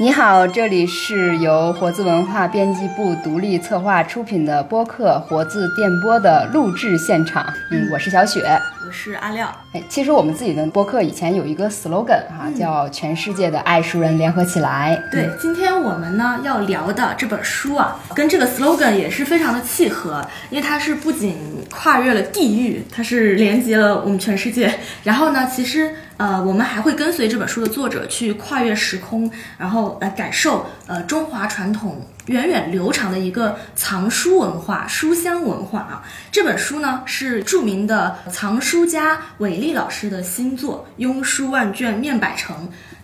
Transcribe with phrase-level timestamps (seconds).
[0.00, 7.44] 你好，这里是由活字文化编辑部独立策划出品的播客《活字电波》的录制现场。
[7.70, 8.40] 嗯，我是小雪，
[8.86, 9.54] 我是阿廖。
[9.74, 14.98] 哎，其实我们自己的播客以前有一个 slogan 哈，叫“全世界的爱书人联合起来”。
[15.12, 21.36] 对，今天我们呢要聊的这本书啊，跟这个 slogan 也是非常的契合，因为它是不仅
[21.70, 24.72] 跨越了地域，它是连接了我们全世界。
[25.04, 25.94] 然后呢，其实。
[26.20, 36.04] 呃，我们还会跟随这本书的作者去跨越时空，然后来感受呃中华传统源远流长的一个藏书文化、书香文化啊。
[36.30, 42.54] 这本书呢是著名的藏书家韦力老师的新作《庸书万卷面百成》。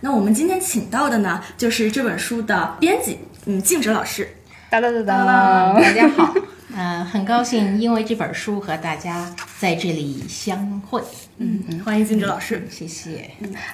[0.01, 4.29] 那我们今天请到的呢就是这本书的编辑，嗯，静哲老师。
[4.69, 6.35] 哒哒哒哒，大家好。
[6.75, 11.01] 嗯，很高兴因为这本书和大家在这里相会。
[11.39, 13.29] 嗯，欢迎金哲老师，谢谢。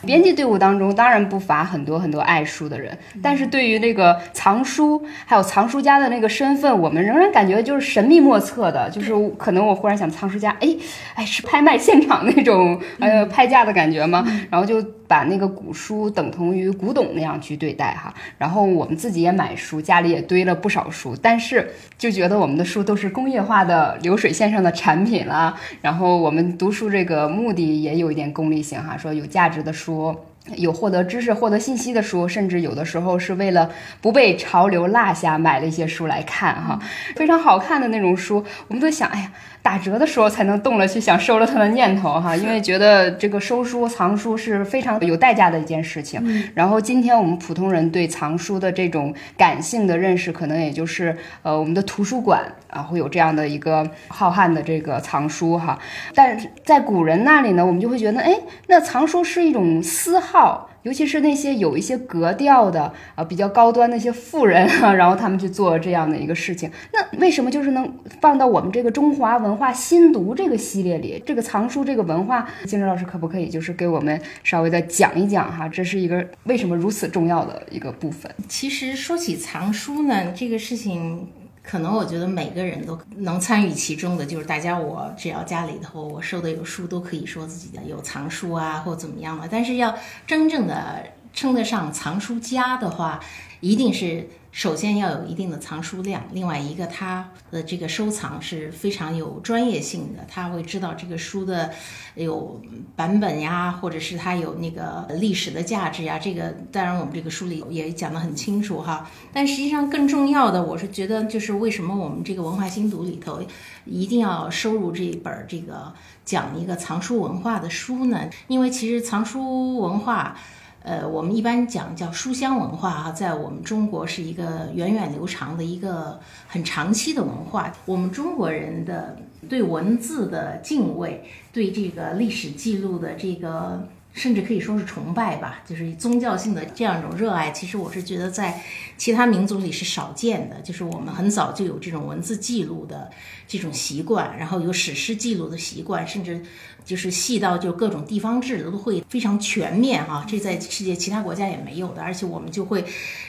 [0.05, 8.89] 编辑队伍当中当然不乏很多很多爱书的人，但是对于那个藏书还有藏书家的那个身份，我们仍然感觉就是神秘莫测的。
[8.89, 10.75] 就是可能我忽然想，藏书家，哎
[11.15, 14.25] 哎，是拍卖现场那种呃拍价的感觉吗？
[14.51, 18.11] 然后就把那个古书等同于古董那样去对待哈。
[18.39, 22.97] 然后我们自己也买书，家里也堆了不少书，但是就觉得我们的书都。
[23.03, 30.15] 是工业化的流水线上的产品了，然后我们读书这个目的也有一点功利性哈，说有价值的书，
[30.55, 33.69] 有获得知识、获得信息的书，甚至有的时候是为了
[33.99, 36.79] 不被潮流落下，买了一些书来看哈，
[37.17, 39.31] 非常好看的那种书，我们都想，哎呀。
[39.63, 46.21] 打折的时候才能动了去想收了它的念头哈，因为觉得这个收书藏书是非常有代价的一件事情。
[46.53, 55.79] 然后今天我们普通人对藏书的这种感性的认识，可能也就是呃我们的图书馆啊会有这样的一个浩瀚的这个藏书哈。
[56.13, 60.69] 但是在古人那里呢，我们就会觉得，哎，那藏书是一种私好。
[60.83, 67.91] 尤其是那些有一些格调的啊，比较高端那些富人啊，然后他们去做这样的一个事情，那为什么就是能
[68.21, 71.21] 放到我们这个中华文化新读这个系列里？
[71.25, 75.67] 这个藏书这个文化，金哲老师可不可以就是给我们稍微的讲一讲哈？
[75.67, 78.31] 这是一个为什么如此重要的一个部分？
[78.47, 81.27] 其实说起藏书呢，这个事情。
[81.63, 89.47] 可能我觉得每个人都能参与其中的，就是大家我只要家里头我收的有书，都可以说自己的有藏书啊，或怎么样的。
[89.49, 89.97] 但是要
[90.27, 91.03] 真正的
[91.33, 93.19] 称得上藏书家的话，
[93.59, 94.29] 一定是。
[94.53, 101.71] 首先要有一定的藏书量，另外一个他的这个收藏是非常有专业性的，他会知道这个书的
[102.13, 102.61] 有
[102.95, 106.19] 版本呀，或者是它有那个历史的价值呀。
[106.19, 109.09] 这个当然我们这个书里也讲得很清楚哈。
[109.31, 113.41] 但实际上更重要的，我是觉得就是为什么我们这个文化新读里头
[113.85, 115.91] 一定要收入这一本这个
[116.23, 118.29] 讲一个藏书文化的书呢？
[118.47, 120.37] 因为其实藏书文化。
[120.83, 127.73] 呃，我们一般讲叫书香文化哈，在我们中国是一个源远流长的一个很长期的文化。
[127.85, 129.17] 我们中国人的
[129.49, 133.87] 对文字的敬畏，对这个历史记录的这个。
[134.15, 137.49] 甚至可以说是崇拜吧，就是宗教性的这样一种热爱。
[137.49, 138.61] 其实我是觉得在
[138.95, 143.09] 其他民族里是少见的，就是我们很早就有这种文字记录的
[143.47, 146.43] 这种习惯，然后有史诗记录的习惯，甚至
[146.85, 150.25] 就是细到就各种地方志都会非常全面哈。
[150.27, 152.83] 这在世界其他国家也没有的，而且我们就会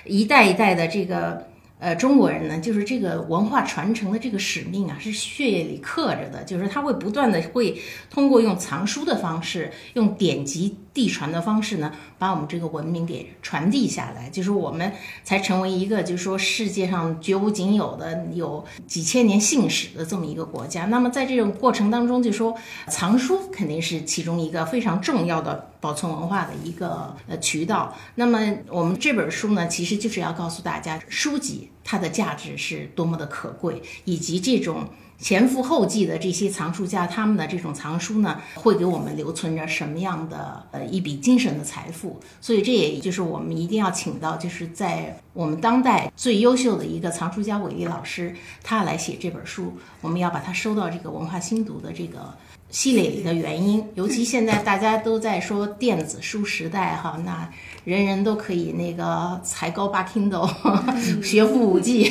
[0.04, 1.46] 一代一代的这个。
[1.80, 7.78] 呃，中国人呢，就是这个文化传承的这个使命啊，是血液里刻着的，就是他会不断的会
[8.08, 14.92] 通过用藏书的方式，用典籍递传的方式呢，把我们这个文明给传递下来，就是我们
[15.24, 20.86] 才成为一个，就是说世界上绝无仅有的有几千年信史的这么一个国家。
[20.86, 22.56] 那么在这种过程当中，就说
[22.86, 25.70] 藏书肯定是其中一个非常重要的。
[25.84, 27.94] 保存文化的一个呃渠道。
[28.14, 28.38] 那么
[28.70, 34.88] 我们这本书呢，其实就是要告诉大家，书籍它的价值是多么的可贵，以及这种。
[35.24, 42.20] 前赴后继的这些藏书家，他们的这种藏书呢，会给我们留存着什么样的呃一笔精神的财富？
[42.42, 49.72] 所以这也就是我们一定要请到，就是在我们当代最优秀的一个藏书家韦力老师，他来写这本书，
[50.02, 52.34] 我们要把它收到这个文化新读的这个
[52.68, 53.82] 系列里的原因。
[53.94, 57.50] 尤其现在大家都在说电子书时代哈，那。
[57.84, 60.50] 人人都可以那个才高八 Kindle
[61.22, 62.10] 学富五技，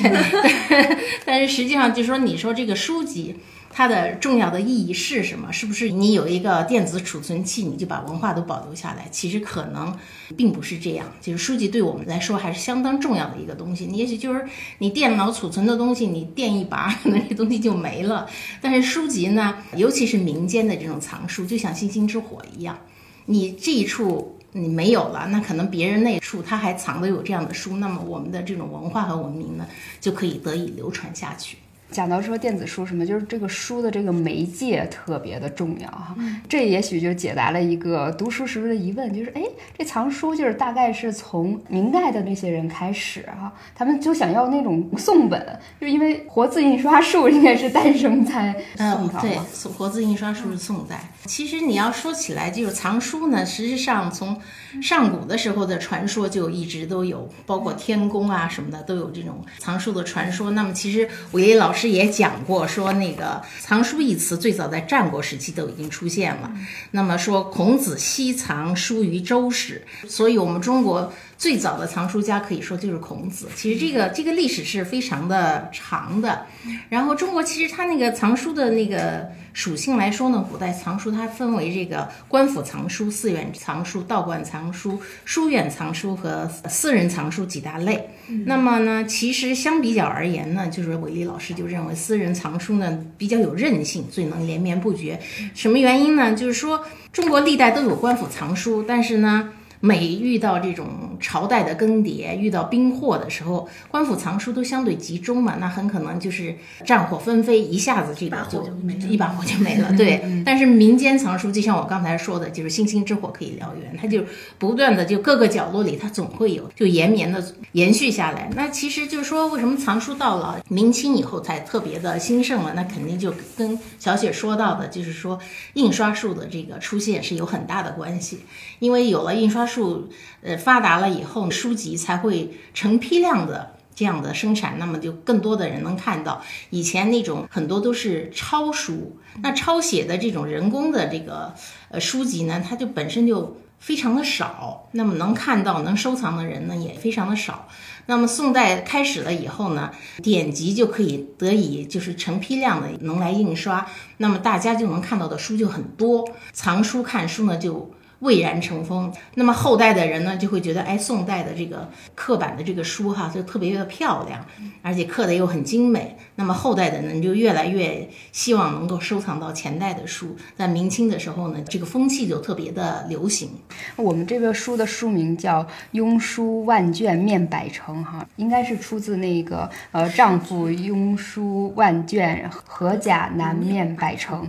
[1.26, 3.36] 但是实际上就说，你说这个书籍
[3.72, 5.52] 它的重要的意义是什么？
[5.52, 9.08] 是不是你有一个电子储存器，你就把文化都保留下来？
[9.10, 9.98] 其实可能
[10.38, 11.12] 并不是这样。
[11.20, 13.88] 就是书籍对我们来说还是相当重要的一个东西。
[13.88, 14.46] 你也许就是
[14.78, 18.28] 你电脑储存的东西，你电一拔，可能这东西就没了。
[18.62, 22.78] 但是书籍呢，尤其是民间的这种藏书，就像星星之火一样，
[23.26, 24.38] 你这一处。
[24.54, 29.68] 你没有了，那可能别人那处他还藏的有这样的书，那么我们的这种文化和文明呢，
[30.00, 31.58] 就可以得以流传下去。
[31.92, 36.16] 讲到说电子书什么，就是这个书的这个媒介特别的重要哈。
[36.50, 39.44] 这也许就解答了一个读书时的疑问，就是哎，
[39.78, 49.38] 这藏书就是大概是从明代的那些人开始哈，他们就想要那种宋本，就因为活字印刷术应该是诞生在宋朝对，
[49.78, 51.00] 活字印刷术是宋代。
[51.26, 54.40] 其实你要说起来，就是藏书呢，实际上从
[54.82, 60.52] 上古的时候的传说就一直都有，包括天宫啊什么的都有这种藏书的传说。
[60.52, 66.52] 那么其实我爷爷老师也讲过，说那个藏书一词最早在战国时期都已经出现了。
[66.92, 71.12] 那么说孔子西藏书于周时，所以我们中国。
[71.44, 73.50] 最早的藏书家可以说就是孔子。
[73.54, 76.46] 其实这个这个历史是非常的长的。
[76.88, 88.10] 然后中国其实它那个藏书的那个属性来说呢，古代藏书它分为这个官府藏书、寺院藏书、道观藏书、书院藏书和私人藏书几大类。
[88.46, 95.20] 那么呢，其实相比较而言呢，就是韦立老师就认为私人藏书呢比较有韧性，最能连绵不绝。
[95.54, 96.34] 什么原因呢？
[96.34, 99.50] 就是说中国历代都有官府藏书，但是呢。
[99.86, 100.88] 每遇到这种
[101.20, 108.64] 朝代的更迭，遇到兵祸的时候，官府藏书都相对集中嘛，那很可能就是战火纷飞，一下子这个就
[109.10, 109.92] 一把火就没了。
[109.98, 114.24] 对，但是民间藏书就像我刚才说的，就是星星之火可以燎原，它就
[114.58, 117.44] 不断的就各个角落里，它总会有就延绵的
[117.74, 118.50] 延续下来。
[118.56, 122.72] 那其实就是说，为什么藏书到了明清以后才特别的兴盛了？
[122.74, 125.38] 那肯定就跟小雪说到的，就是说
[125.74, 128.40] 印刷术的这个出现是有很大的关系，
[128.80, 129.68] 因为有了印刷。
[129.73, 130.10] 术术
[130.44, 136.44] 呃发达了以后，书籍才会成批量的这样的生产，那么就更多的人能看到。
[136.70, 141.54] 以前那种很多都是抄书，那抄写的这种人工的这个
[141.90, 147.68] 呃书籍呢，它就本身就非常的少，那么能看到能收藏的人呢也非常的少。
[148.06, 149.92] 那么宋代开始了以后呢，
[150.22, 153.88] 典籍就可以得以就是成批量的能来印刷，
[154.18, 157.92] 那么大家就能看到的书就很多，藏书看书呢就。
[158.24, 164.44] 蔚然成风，那么后代的人呢，就会觉得，哎，宋代的这个刻版的这个书哈，就特别的漂亮，
[164.82, 166.18] 而且刻的又很精美。
[166.36, 170.36] 那么后代的人就越来越希望能够收藏到前代的书。
[170.56, 173.50] 在明清的时候呢，这个风气就特别的流行。
[173.98, 184.48] 我们这个书的书名叫《庸书万卷面百成》哈，应该是出自那个呃，丈夫庸书万卷，何甲难面百成。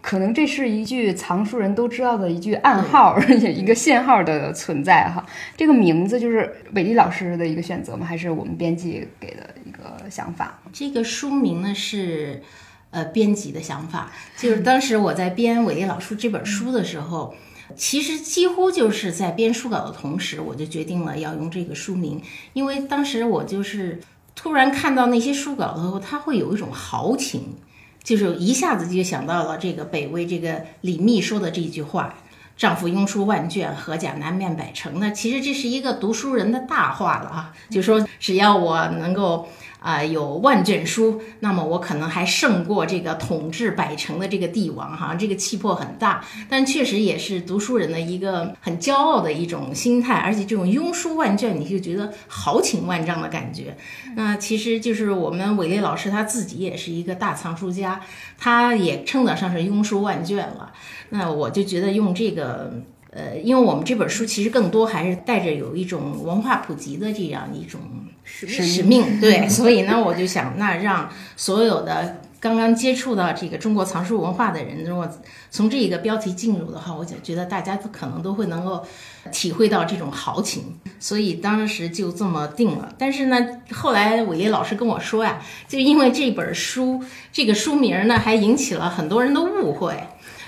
[0.00, 5.24] 可能这是一句藏书人都知道的一句暗号，一个信号的存在哈。
[5.56, 8.06] 这个名字就是伟丽老师的一个选择吗？
[8.06, 10.60] 还是我们编辑给的一个想法？
[10.72, 12.42] 这个书名呢是，
[12.90, 14.12] 呃，编辑的想法。
[14.36, 17.34] 就是当时我在编伟丽老师这本书的时候，
[17.76, 22.20] 其实几乎就是在编书稿的同时，我就决定了要用这个书名，
[22.52, 24.00] 因为当时我就是
[24.34, 27.54] 突然看到那些书稿的时候，它会有一种豪情。
[28.02, 32.14] 就是一下子就想到了这个北魏这个李密说的这句话
[32.56, 37.52] ：“丈夫庸书万卷，何甲南面百城。”那其实这是一个读书人的大话了啊！
[37.70, 39.48] 就说只要我能够。
[39.84, 53.76] 啊，有万卷书，那么我可能还胜过这个统治百城的这个帝王哈，这个气魄很大，但确实也是读书人的一个很骄傲的一种心态，而且这种庸书万卷，你就觉得豪情万丈的感觉。
[54.16, 58.00] 那其实就是我们伟烈老师他自己也是一个大藏书家，
[58.38, 60.72] 他也称得上是庸书万卷了。
[61.10, 62.72] 那我就觉得用这个。
[63.14, 67.80] 呃，因为我们这本书其实更多还是带着有一种文化普及的这样一种
[68.24, 75.08] 使使命，对， 所以呢，我就想，那让所有的刚刚接触到这个中国藏书文化的人，如果
[75.48, 78.84] 从这一个标题进入的话，我就觉得大家都可能都会能够
[79.30, 82.92] 体会到这种豪情，所以当时就这么定了。
[82.98, 83.38] 但是呢，
[83.70, 87.00] 后来伟业老师跟我说呀，就因为这本书
[87.32, 89.94] 这个书名呢，还引起了很多人的误会。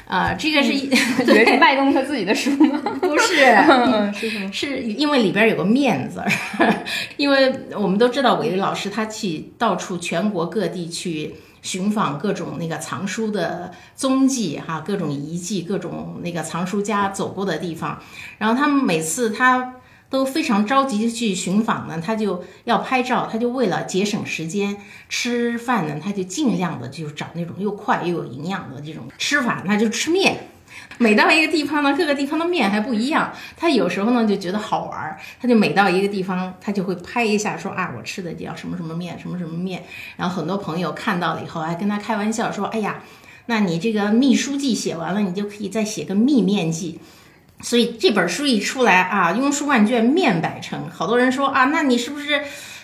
[0.07, 0.89] 啊，这个是 以
[1.27, 2.81] 为是卖弄他自己的书吗？
[3.03, 3.35] 不是，
[4.15, 4.53] 是什么？
[4.53, 6.31] 是因为里边有个面字儿，
[7.17, 18.01] 因为我们都知道韦礼老师他去到处全国各地去寻访各种那个藏书的踪迹哈，各种遗迹，各种那个藏书家走过的地方，
[18.39, 19.73] 然后他们每次他。
[20.09, 24.77] 都非常着急去寻访呢，他就要拍照，他就为了节省时间
[25.09, 30.49] 吃饭呢，他就尽量的就找那种又快又有营养的这种吃法，那就吃面。
[30.99, 39.85] 每到一个地方呢，各个地方的面还不一样，他有时候呢就觉得好玩，他就每到一个地方，他就会拍一下说啊，我吃的叫什么什么面，什么什么面。
[40.17, 43.03] 然后很多朋友看到了以后，还跟他开玩笑说，哎呀，
[43.47, 47.01] 那你这个秘书记写完了，你就可以再写个秘面记。
[47.67, 52.41] 所以这本书一出来啊，庸书万卷面百成，好多人说啊，那你是不是？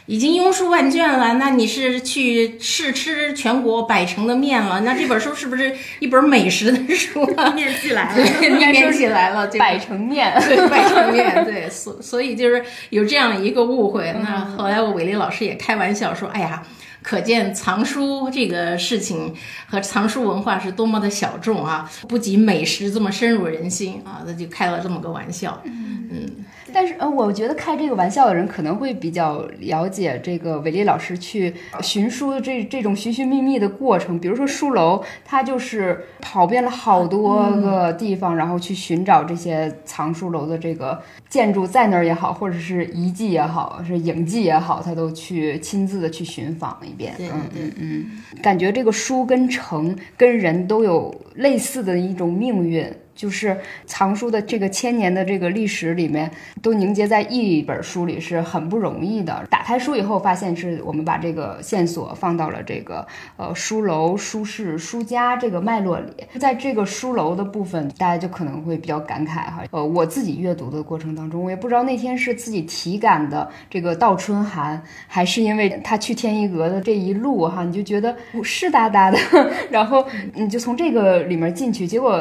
[0.06, 4.80] 已经庸书万卷了，那你是去试吃全国百城的面了？
[4.80, 7.50] 那这本书是不是一本美食的书啊？
[7.54, 14.12] 面寄来了，面起来了，百城面，对，百城面，对，所所以就是有这样一个误会。
[14.20, 16.60] 那后来我伟丽老师也开玩笑说：“哎呀。”
[17.02, 19.34] 可见藏书这个事情
[19.66, 25.60] 和藏书文化是多么的小众啊，不及美食这么深入人心啊，那就开了这么个玩笑。
[25.64, 26.30] 嗯，
[26.72, 31.52] 但是呃，我觉得开这个玩笑的人可能会比较了解这个伟丽老师去
[31.82, 34.18] 寻书的这这种寻寻觅觅的过程。
[34.18, 46.92] 比如说书楼，他就是跑遍了好多个地方，然后去寻找这些藏书楼的这个建筑在那儿也好，或者是遗迹也好，是影迹也好，他都去亲自的去寻访一。
[46.92, 48.06] 遍，嗯嗯嗯，
[48.42, 52.86] 感觉这个书跟城跟人都有类似的一种命运。
[53.22, 56.28] 就是藏书的这个千年的这个历史里面，
[56.60, 59.46] 都凝结在一本书里是很不容易的。
[59.48, 66.10] 打开书以后，发现是我们把这个线索放到了这个呃书楼、书室、书家这个脉络里。
[66.40, 69.62] 在这个书楼的部分，大家就可能会比较感慨哈。
[69.70, 79.18] 呃，我自己阅读的过程当中，我也不知道那天是自己体感的这个倒春寒，还是因为他去天一阁的这一路哈，你就觉得湿哒哒的，
[79.70, 82.20] 然后你就从这个里面进去，结果。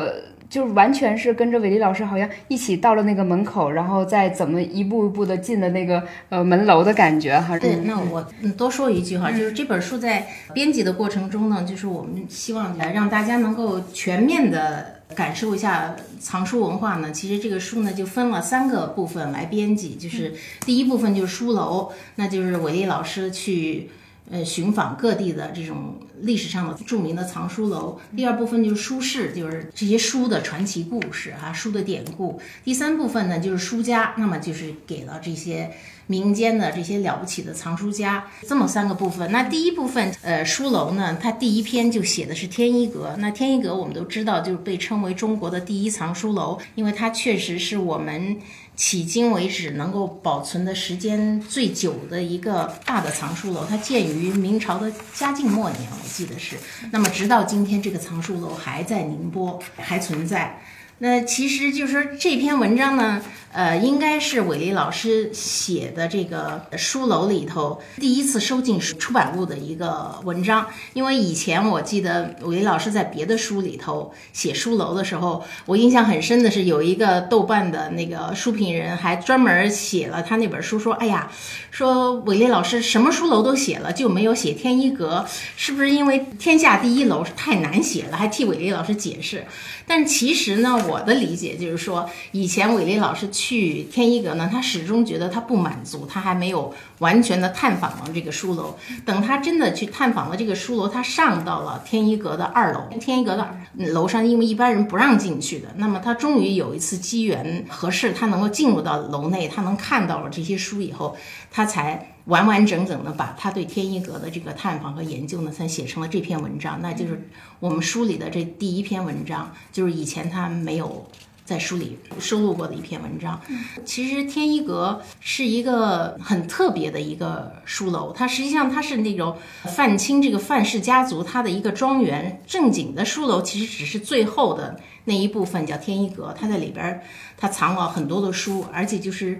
[0.51, 7.57] 就完全是跟着伟丽老师，好像一起到了那个门口，然后再怎么一步一步的进的那个呃门楼的感觉哈。
[7.57, 8.21] 对，那我
[8.57, 17.13] 多说一句哈，就是这本书在编辑的过程中呢，就是我们希望来让大家能够全面的感受一下藏书文化呢。
[17.13, 20.33] 其实这个书呢就分了三个部分来编辑，就是
[20.65, 23.89] 第一部分就是书楼，那就是伟丽老师去。
[24.29, 27.99] 呃，寻访各地的这种历史上的著名的藏书楼。
[28.15, 32.39] 第二部分就是书室，就是这些书的传奇故事啊，书的典故。
[32.63, 35.71] 第三部分呢，就是书家，那么就是给了这些
[36.07, 39.31] 民间的这些了不起的藏书家这么三个部分。
[39.31, 43.15] 那第一部分，呃，书楼呢，它第一篇就写的是天一阁。
[43.19, 48.37] 那天一阁我们都知道，就是被称为中国的第一藏书楼，因为它确实是我们。
[48.77, 56.57] 迄今为止能够保存的时间最久的一个大的藏书楼，它建于明朝的嘉靖末年，我记得是。
[56.91, 60.59] 那么直到今天，这个藏书楼还在宁波，还存在。
[61.03, 63.19] 那其实就是说这篇文章呢。
[63.53, 70.65] 呃，应该是伟丽老师写的这个书楼里头第一次收进出版物的一个文章。
[70.93, 81.29] 因为以前我记得伟丽老师在别的书里头写书楼的时候，我印象很深的是有一个豆瓣的那个书评人还专门写了他那本书，说：“哎呀，
[81.71, 85.25] 说伟丽老师什么书楼都写了，就没有写天一阁，
[85.57, 89.45] 是不是因为天下第一楼是太难写了？”还替伟丽老师解释。
[89.93, 93.27] 但其实呢，我的理解就是说，以前伟丽老师。
[93.33, 98.77] 去天一阁呢，他始终觉得他不满足，他还没有完全的探访了这个书楼。
[99.05, 102.83] 等他真的去探访了这个书楼，他上到了天一阁的二楼。
[102.99, 103.47] 天一阁的
[103.93, 111.17] 楼上，因为一般人不让进去的，那么他终于有一次机缘合适，他能够进入到楼内，他能看到了这些书以后，
[111.49, 116.79] 他才完完整整的把他对天一阁的这个探访和研究呢，才写成了这篇文章。
[116.81, 121.07] 那就是我们书里的这第一篇文章，就是以前他没有。
[121.43, 123.41] 在书里收录过的一篇文章，
[123.83, 129.35] 其实天一阁是一个很特别的一个书楼，它实际上它是那种
[129.65, 137.01] 范钦这个范氏家族他的一个庄园，正经的书楼其实只是最后的那一部分叫天一阁，它在里边
[137.35, 139.37] 它藏了很多的书，而且就是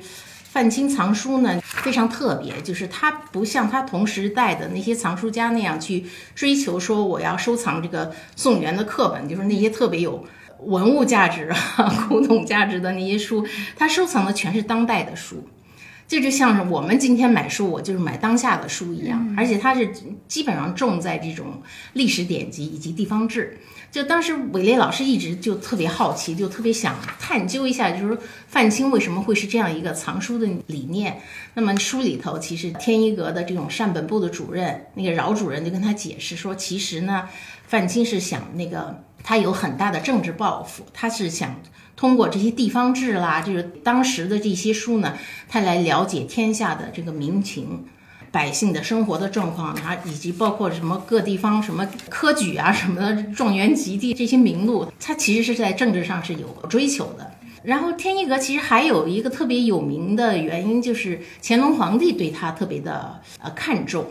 [0.52, 6.06] 范钦藏书呢非常特别，就是他不像他同时代的那些藏书家那样去
[6.36, 10.26] 追求说我要收藏这个宋元的课本，就是那些特别有。
[10.64, 13.44] 文物价值啊， 古董价值的那些书，
[13.76, 15.44] 他收藏的全是当代的书，
[16.08, 19.34] 这就像是我们今天买书，我就是买当下的书一样。
[19.36, 19.92] 而且他是
[20.28, 23.58] 基本上重在这种历史典籍以及地方志。
[23.92, 28.18] 就当时伟烈老师一直就特别好奇，就特别想探究一下，就是
[28.48, 31.22] 范钦为什么会是这样一个藏书的理念。
[31.54, 37.28] 那么书里头其实天一阁的这种善本部的主任，那个饶主任就跟他解释说，其实呢，
[37.68, 39.04] 范钦是想那个。
[39.24, 41.62] 他有很大的政治抱负，他是想
[41.96, 45.16] 通过这些地方志啦，就是当时的这些书呢，
[45.48, 47.86] 他来了解天下的这个民情、
[48.32, 57.30] 百姓的生活的状况啊，以及包括什么各地方什么科举啊什么的状元及第这些名录，他其实是在政治上是有追求的。
[57.64, 64.06] 然后天一阁其实还有一个特别有名的原因，就是乾隆皇帝对他特别的呃看重。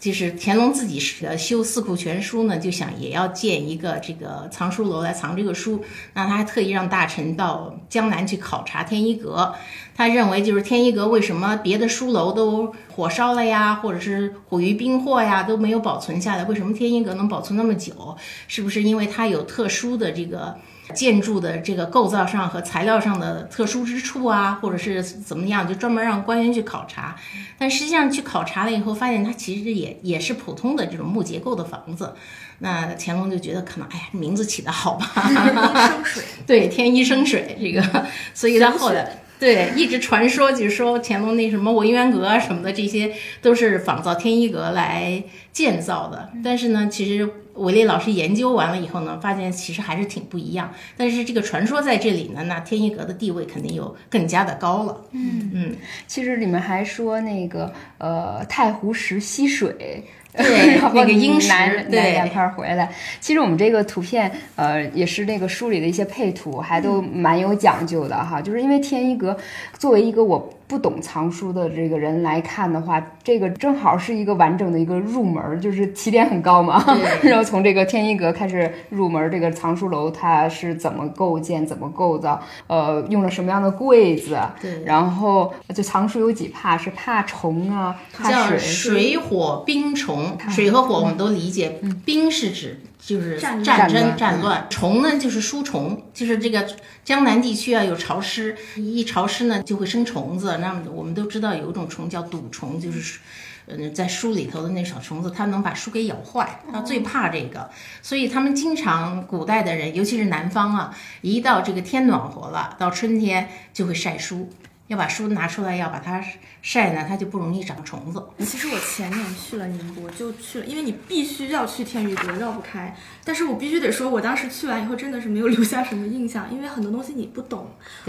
[0.00, 5.82] 就是乾隆自己是呃修《四库全书》呢，就想也要建一个这个藏书楼来藏这个书。
[6.12, 9.54] 那他还特意让大臣到江南去考察天一阁。
[9.94, 16.44] 他认为就是天一阁为什么别的书楼都火烧了呀，或者是毁于兵祸呀，都没有保存下来？
[16.44, 18.16] 为什么天一阁能保存那么久？
[18.48, 20.56] 是不是因为它有特殊的这个？
[20.94, 27.16] 建筑的这个构造上和材料上的特殊之处啊，或者是怎么样，就专门让官员去考察。
[27.56, 32.12] 但实际上去考察了以后，发现它其实也也是普通的这种木结构的房子。
[32.58, 43.12] 那乾隆就觉得可能，哎呀，名字起的好吧，天一生水， 对，天一生水这个，所以他后来对一直传说，就是说乾隆那什么文渊阁啊什么的，这些
[43.42, 45.22] 都是仿造天一阁来
[45.52, 46.30] 建造的。
[46.42, 47.28] 但是呢，其实。
[47.54, 50.74] 韦烈老师研究完了以后呢，发现其实还是挺不一样。
[50.96, 55.00] 但是这个传说在这里呢，那天一阁的地位肯定又更加的高了。
[55.12, 55.76] 嗯嗯，
[56.08, 60.02] 其实里面还说那个呃太湖石吸水。
[60.42, 62.88] 对，那个英石拿对两块回来。
[63.20, 68.40] 其实我们这个图片，呃，也是那个书里的一些配图，还都蛮有讲究的哈。
[68.40, 69.36] 就是因为天一阁
[69.78, 76.84] 作为一个我不懂藏书的这个人来看的话，这个正好是一个完整的一个入门，就是起点很高嘛。
[77.22, 84.38] 然后从这个天一阁开始入门，这个藏书楼它是怎么构建、怎么构造，呃，用了什么样的柜子？
[84.60, 84.82] 对。
[84.84, 86.76] 然后就藏书有几怕？
[86.76, 88.58] 是怕虫啊，怕水。
[88.58, 90.36] 水火冰虫。
[90.48, 96.66] 水和火我们都理解，冰是指就是战争战乱，虫呢就是书虫，就是这个
[97.04, 100.56] 江南地区啊有潮湿，一潮湿呢就会生虫子。
[100.58, 103.20] 那么我们都知道有一种虫叫赌虫，就是
[103.66, 107.68] 嗯在书里头的那小虫子，它能把书给咬坏，它最怕这个，
[108.00, 114.50] 所以他们经常古代的人，尤其是南方啊，一到这个天暖和了，到春天就会晒书。
[114.86, 116.22] 要把书拿出来，要把它
[116.64, 118.24] 晒呢，它就不容易长虫子。
[118.38, 122.96] 其实我前年去了宁波，就去了，因为你必须要去天宇阁，绕不开。
[123.22, 127.66] 但是我必须得说，我当时去完以后真的是没有留下什么印象，因为很多东西你不懂。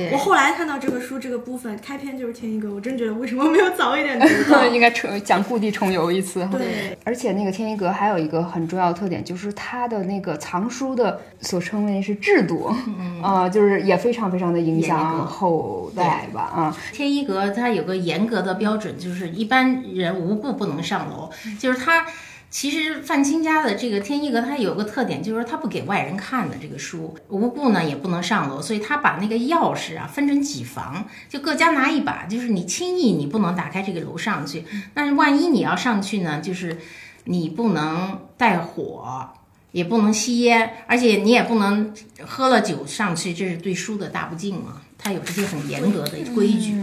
[0.10, 4.66] 我后来看到这个书这个部分开篇就是天一阁，我真觉得为什么没有早一点读到？
[4.72, 6.48] 应该重讲故地重游一次。
[6.50, 12.74] 对，而且那个天一阁还有一个很重要的特点，就是它的那个藏书的所称为是制度，
[13.22, 16.78] 啊，就是也非常非常的影响后代吧，啊。
[16.94, 21.30] 天一阁它有个严格的标准，就是一般人无故不能上楼。
[21.60, 22.06] 就是他
[22.50, 28.62] 其实范钦家的这个天一阁，它有个特点，就是他不给外人看的这个书，无故呢也不能上楼。
[28.62, 34.64] 所以他把那个钥匙啊分成几房，就各家拿一把，就是你轻易你不能打开这个楼上去。
[34.94, 36.78] 但是万一你要上去呢，就是
[37.26, 39.32] 你不能带火，
[39.72, 41.94] 也不能吸烟，而且你也不能
[42.26, 44.82] 喝了酒上去，这是对书的大不敬嘛。
[44.98, 46.76] 它有这些很严格的规矩。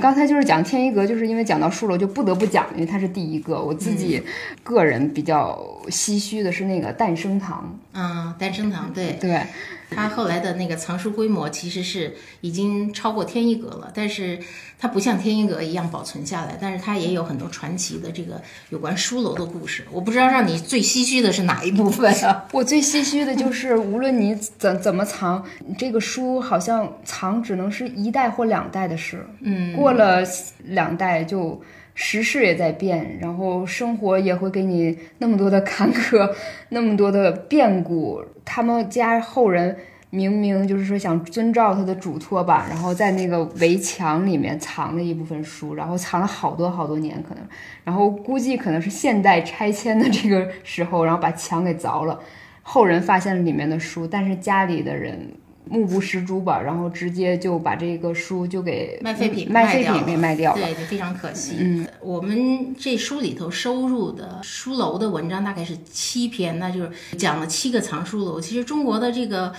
[0.00, 3.60] 刚才就是讲天一阁，就是因为讲到书楼，就不得不讲，因为它是第一个。
[3.60, 4.22] 我自己
[4.62, 7.78] 个人比较唏嘘的是那个诞生堂。
[7.92, 9.42] 嗯，诞生堂，对对。
[9.90, 14.38] 它后来的那个藏书规模其实是已经超过天一阁了，但是
[14.78, 19.86] 它不像天一阁一样保存下来，但是它也有很多传奇的这个有关书楼的故事。
[19.90, 22.44] 我不知道让你最唏嘘的是哪一部分啊？
[22.52, 25.44] 我最唏嘘的就是无论你怎怎么藏，
[25.78, 29.26] 这个书好像藏只能是一代或两代的事。
[29.40, 30.22] 嗯，过了
[30.64, 31.60] 两代就。
[32.00, 36.32] 时事也在变，然后生活也会给你那么多的坎坷，
[36.70, 38.24] 那么多的变故。
[38.44, 39.76] 他们家后人
[40.10, 47.44] 明明就是说想遵照他的嘱托吧，然后在那个围墙里面藏了一部分书，然后藏了好多好多年，可能，
[47.82, 52.20] 然后估计可能是现代拆迁的这个时候，然后把墙给凿了，
[52.62, 55.32] 后人发现了里面的书，但是家里的人。
[55.70, 61.56] 目不识珠吧，然后直接就把这个书就给卖废品，卖废品给卖掉了，对，就非常可惜。
[61.58, 68.40] 嗯，我们这书里头收入的书楼的文章大概是七篇，那就是讲了七个藏书楼。
[68.40, 69.52] 其实中国的这个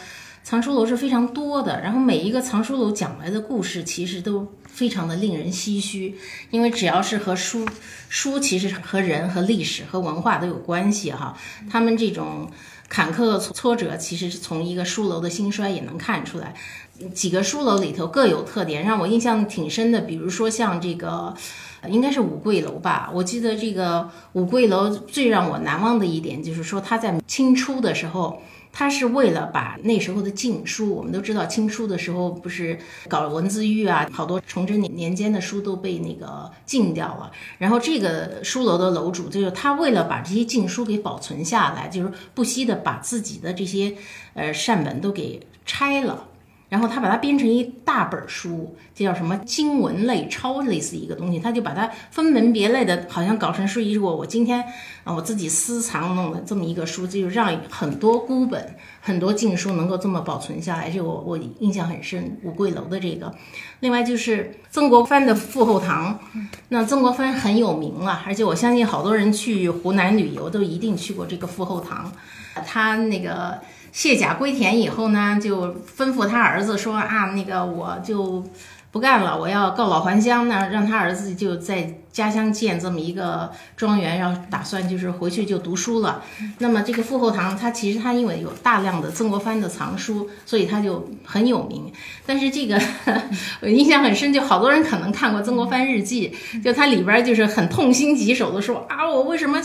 [0.43, 6.15] 藏书楼是非常多的，然后每一个藏书楼讲来的故事其实都非常的令人唏嘘，
[6.49, 7.67] 因为只要是和书
[8.09, 11.37] 书，其实和人和历史和文化都有关系哈，
[11.69, 12.49] 他们这种。
[12.89, 16.53] 坎坷的挫折其实是从一个书楼的兴衰也能看出来。
[17.13, 20.01] 几个书楼里头各有特点，让我印象挺深的。
[20.01, 21.33] 比如说像这个，
[21.87, 23.09] 应该是五桂楼吧。
[23.13, 28.41] 我记得这个五桂楼最让我难忘的一点就是说，它在清初的时候。
[28.71, 37.31] 他是为了把那时候的禁书，我们都知道清初的时候不是搞文字狱啊，好多崇祯年年间的书都被那个禁掉了。
[37.57, 43.95] 然后这个书楼的楼主就是他，为了把这些禁书给保存下来，就是不惜的把自己的这些
[44.33, 46.28] 呃善本都给拆了。
[46.69, 54.63] 然后他把它编成一大本书，这叫什么经文类超类似一个东西，他就把它分门别类的，好像搞成是一个我今天
[55.03, 62.37] 啊我自己私藏弄的这么一个书，就让很多孤本、很多禁书能够这么保存下来，这我我印象很深。
[62.43, 63.33] 五桂楼的这个，
[63.79, 66.19] 另外就是曾国藩的富后堂，
[66.69, 72.11] 那曾国藩很有名了，而且我相信好多人去湖南旅游都一定去过这个富后堂，
[72.63, 73.59] 他那个。
[73.91, 78.43] 卸甲归田以后呢，就吩咐他儿子说啊，那个我就
[78.91, 86.23] 不干了，我要告老还乡呢，让他儿子就在家乡建这么一个庄园，然后打算就是回去就读书了。
[86.57, 91.91] 那么这个富后堂，它其实它因为有大量的曾国藩的藏书，所以它就很有名。
[92.25, 92.79] 但是这个
[93.61, 99.59] 我印象很深，就好多人可能看过《曾国藩日记》，就它里边就是很痛心疾首的说啊，我为什么？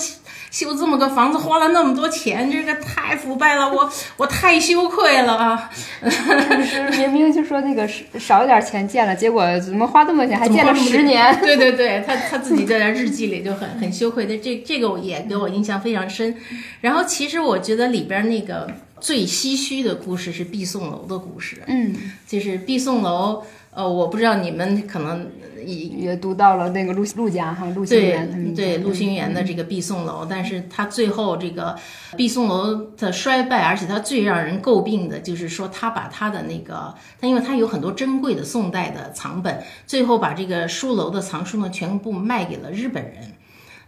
[0.51, 5.69] 修这么个房子花了那么多钱，这个太腐败了，我 我太羞愧了啊！
[6.97, 7.89] 明明就说那个
[8.21, 11.37] 少一点钱建了，结果怎么花这么多钱还建了十年？
[11.41, 16.37] 对对对，他他自己在日记里就很很羞愧的，这这个也给我印象非常深。
[16.81, 18.69] 然后其实我觉得里边那个
[19.01, 21.95] 最唏嘘的故事是毕宋楼的故事，嗯，
[22.27, 23.45] 就是毕宋楼。
[23.75, 25.29] 呃，我不知道你们可能
[25.67, 31.77] 也也读到了那个陆陆家哈陆心园对陆心园的这个毕宋楼，但是他最后这个
[32.17, 43.33] 毕宋楼的衰败，而且他最让人诟病的就是说他把他的那个，他因为他有很多珍贵的宋代的藏本，最后把这个书楼的藏书呢全部卖给了日本人。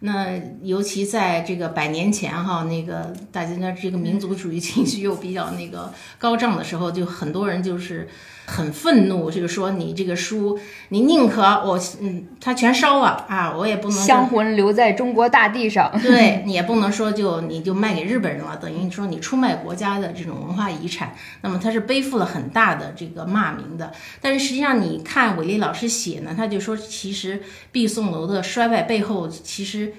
[0.01, 8.09] 那尤其在这个百年前哈，那个大家的这个民族主义情绪又比较那个高涨的时候，就很多人就是。
[8.47, 10.59] 很愤怒，就是说你这个书，
[10.91, 15.91] 你宁可我嗯，它全烧了啊，我也不能香魂留在中国大地上。
[16.01, 23.93] 对你也不能说就你就卖给日本人了，等于说你出卖国家的这种文化遗产，那么他是背负了很大的这个骂名的。
[24.21, 29.93] 但是实际上你看韦丽老师写呢，他就说其实毕宋楼的衰败背后其实。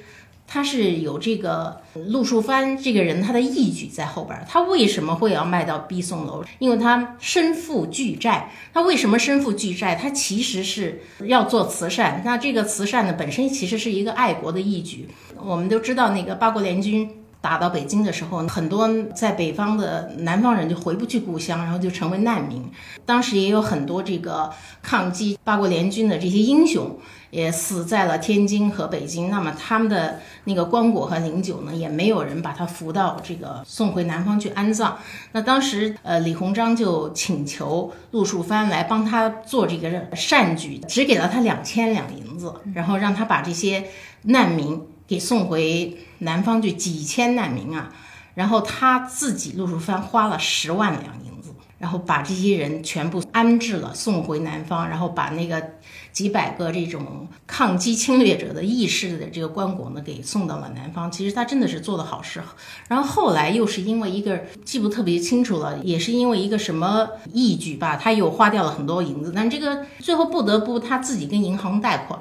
[0.47, 4.45] 他是有这个陆树藩这个人，他的义举在后边儿。
[4.47, 6.43] 他为什么会要卖到毕宋楼？
[6.59, 8.49] 因为他身负巨债。
[8.73, 9.93] 他为什么身负巨债？
[9.95, 12.21] 他其实是要做慈善。
[12.23, 15.09] 那这个慈善呢，本身其实是一个爱国的义举。
[15.43, 17.09] 我们都知道，那个八国联军
[17.41, 22.63] 打到北京的时候，很多在北方的南方人就回不去故乡，然后就成为难民。
[23.05, 26.97] 当时也有很多这个抗击八国联军的这些英雄。
[27.29, 34.97] 也死在了天津和北京，那么他们的那个棺椁和灵柩呢，也没有人把他扶到这个送回南方去安葬。
[35.33, 43.83] 那当时，呃，李鸿章就请求陆树藩来帮他做这个善举，只给了他两千两银子，然后让他把这些
[44.21, 47.93] 难民给送回南方去，几千难民啊，
[48.35, 55.71] 然后他自己陆树藩花了十万两银子，然后把这些人全部安置了，送回南方，然后把那个。
[56.13, 61.11] 几百个这种抗击侵略者的义士的这个棺椁呢，给送到了南方。
[61.11, 62.41] 其实他真的是做的好事。
[62.87, 69.31] 然后后来又是因为一个记不特别清楚了，也是因为一个什么义举吧，他又花掉了很多银子。
[69.35, 72.19] 但这个最后不得不他自己跟银行贷款，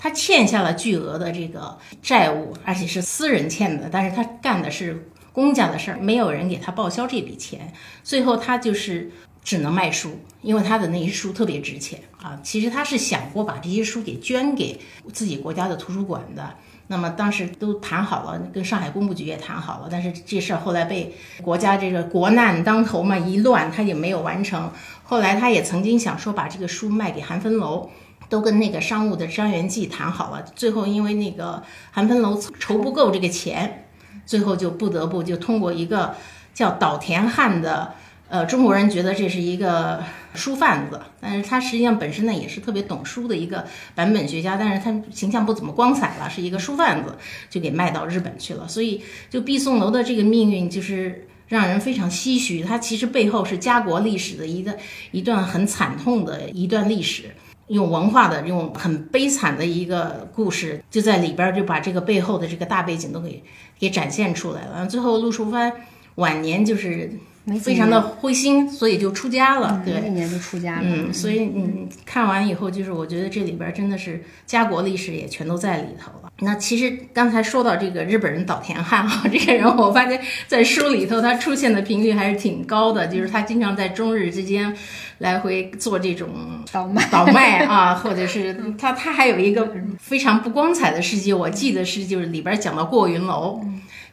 [0.00, 3.88] 他欠下了巨额的这个债务，而且是私人欠的。
[3.92, 7.72] 但是他干的是公家的事儿，没有人给他报销这笔钱。
[8.02, 9.12] 最后他就是。
[9.42, 12.38] 只能卖书，因为他的那些书特别值钱啊。
[12.42, 14.78] 其实他是想过把这些书给捐给
[15.14, 16.54] 自己国家的图书馆的。
[16.88, 24.70] 那么当时都谈好了，跟上海工部局也谈好了，但是这事儿后来被国家这个国难当头嘛一乱，他也没有完成。
[25.02, 27.90] 后来他也曾经想说把这个书卖给韩芬楼，
[28.30, 30.42] 都跟那个商务的张元济谈好了。
[30.56, 33.86] 最后因为那个韩汾楼筹不够这个钱，
[34.24, 36.14] 最后就不得不就通过一个
[36.54, 37.92] 叫岛田汉的。
[38.30, 43.66] 呃，中国人觉得这是一个书贩子，但是他实际上本身呢也是特别懂书的一个
[43.96, 47.16] 版本学家，但是他形象不怎么光彩了，是一个书贩子，
[47.50, 48.68] 就给卖到日本去了。
[48.68, 52.62] 所以，就毕宋楼的这个命运就是让人非常唏嘘。
[52.62, 54.78] 他其实背后是家国历史的一个
[55.10, 57.34] 一段很惨痛的一段历史，
[57.70, 63.42] 用文化的用很悲惨的一个故事，就在里边就把这个背后的这个大背景都给
[63.78, 64.86] 给展现出来了。
[64.86, 65.72] 最后，陆树藩
[66.16, 67.10] 晚年就是。
[67.58, 69.82] 非常的灰心，所以就出家了。
[69.84, 70.82] 对，那年就出家了。
[70.84, 76.30] 嗯，所以你看完以后，就是我觉得这里边真的是家国历史也全都在里头了。
[76.42, 84.74] 那其实刚才说到这个日本人岛田汉哈，这个人我发现在书里头他出现的频率还是挺高的，就是他经常在中日之间
[85.18, 86.28] 来回做这种
[86.72, 93.60] 倒卖倒卖啊，或者是他他还有一个非常不光彩的事迹，我记得是就是里边讲到过云楼。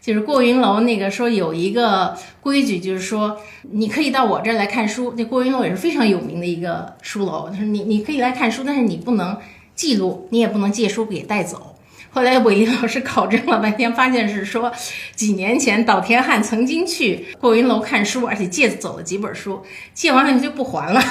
[0.02, 3.38] 就是过云楼那个说有一个规矩，就是说
[3.72, 5.14] 你可以到我这儿来看书。
[5.18, 9.38] 那过云楼也是非常有名的一个书楼，就是你你可以来看书，但是你不能
[9.76, 11.74] 记录，你也不能借书给带走。
[12.10, 14.72] 后来韦林老师考证了半天，发现是说
[15.14, 19.62] 几年前岛田汉曾经去过云楼看书，而且借走了几本书，
[19.94, 21.02] 借完了就不还了，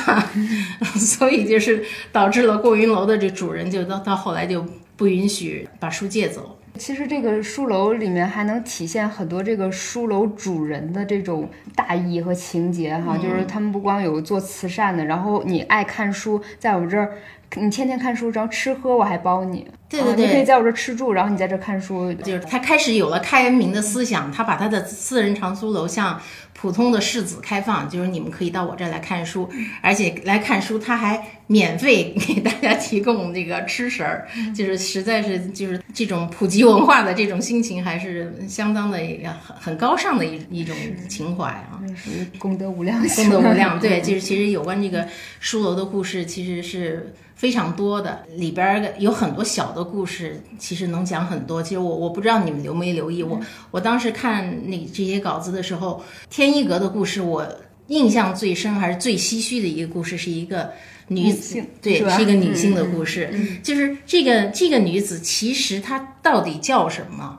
[0.96, 4.64] 所以就是导致了过云楼的这主人就到到后来就
[4.96, 6.55] 不允许把书借走。
[6.76, 17.12] 其实这个书楼里面还能体现很多这个书楼主人的这种大义和情节哈，就是他们不光有做慈善的，然后你爱看书，在我们这儿。
[17.54, 19.68] 你天天看书，然后吃喝我还包你。
[19.88, 22.12] 对对对，你可以在我这吃住，然后你在这看书。
[22.14, 26.20] 就是他开始有了开明的思想，他把他的私人藏书楼向
[26.54, 29.48] 普通的世子开放，就是你们可以到我这儿来看书，
[29.80, 40.74] 而且来看书他还免费 给大家提供那个吃食儿，就是实在是就是这种普及文化的这种心情，还是相当的很很高尚的一一种
[41.08, 41.78] 情怀啊。
[41.94, 43.78] 属于功德无量，功德无量。
[43.80, 45.06] 对，就是其实有关这个
[45.38, 47.14] 书楼的故事，其实是。
[47.36, 51.62] 非常多的里边有很多小的故事，其实能讲很多。
[51.62, 57.46] 其实我我不知道你们留没留意，我我当时看那这些稿子的时候，天一阁的故事，我
[57.88, 60.72] 印象最深还是最唏嘘的一个故事，是一个
[61.08, 63.32] 女子，对，是一个女性的故事。
[63.62, 67.38] 就是这个这个女子，其实她到底叫什么，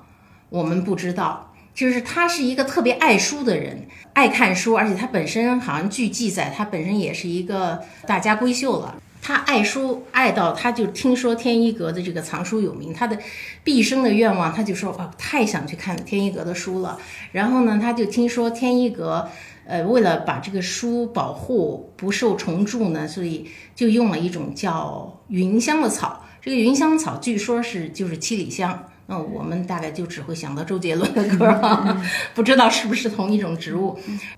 [0.50, 1.44] 我们不知道。
[1.74, 8.96] 就是她是一个特别爱书的人，爱看书，而且她本身好像据记载，她本身也是一个大家闺秀了。
[9.22, 13.18] 他爱书爱到，他就听说天一阁的这个藏书有名，他的
[13.64, 16.98] 毕生的愿望，他就说啊，太想去看天一阁的书了。
[17.34, 19.28] 然后呢，他就听说天一阁，
[19.66, 26.24] 呃，为了把这个书保护不受虫蛀呢，所以就用了一种叫云香的草。
[26.40, 28.88] 这个云香草据说是就是七里香。
[29.10, 32.02] 那 我们大概就只会想到周杰伦的歌了，
[32.36, 33.98] 不知道是不是同一种植物。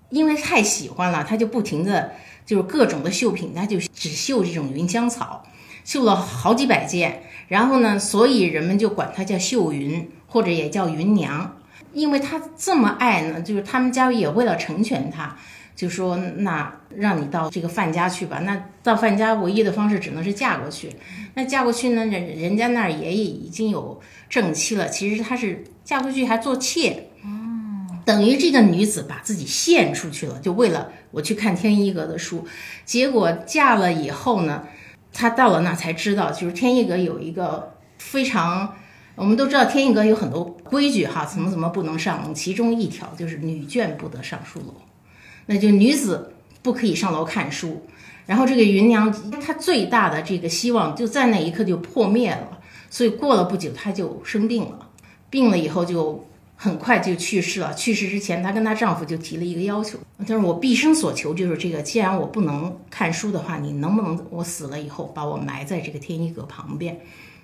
[0.09, 2.11] 因为太喜欢了，他就不停的。
[2.49, 5.45] 就是各种的绣品，他就只绣这种云香草，
[5.85, 7.21] 绣了好几百件。
[7.47, 11.59] 然后呢，所以人们就管它叫绣云，或者也叫云娘。
[11.93, 15.37] 因为他这么爱呢，就是他们家也为了成全他，
[15.75, 18.39] 就说那让你到这个范家去吧。
[18.39, 20.89] 那到范家唯一的方式只能是嫁过去。
[21.35, 24.89] 那嫁过去呢，人人家那儿也已经有正妻了。
[24.89, 27.08] 其实她是嫁过去还做妾。
[28.09, 32.43] 等于这个女子把自己献出去了，就为了我去看天一阁的书。
[32.83, 34.63] 结果嫁了以后呢，
[35.13, 38.73] 她到了那才知道，就是天一阁有一个非常，
[39.13, 42.33] 我们都知道天一阁有很多规矩哈，怎么怎么不能上。
[42.33, 44.73] 其中一条就是女眷不得上书楼，
[45.45, 47.85] 那就女子不可以上楼看书。
[48.25, 52.57] 然后这个芸娘她最大的这个希望就在那一刻就破灭了，
[52.89, 54.89] 所以过了不久她就生病了，
[55.29, 56.25] 病了以后就。
[56.61, 57.73] 很快就去世了。
[57.73, 61.81] 去世之前，她跟她丈夫就提了一个要求，她说：“我毕生所求就是这个。
[61.81, 66.99] 既然我不能看书的话，你能不能我死了以后把我埋在这个天一阁旁边？”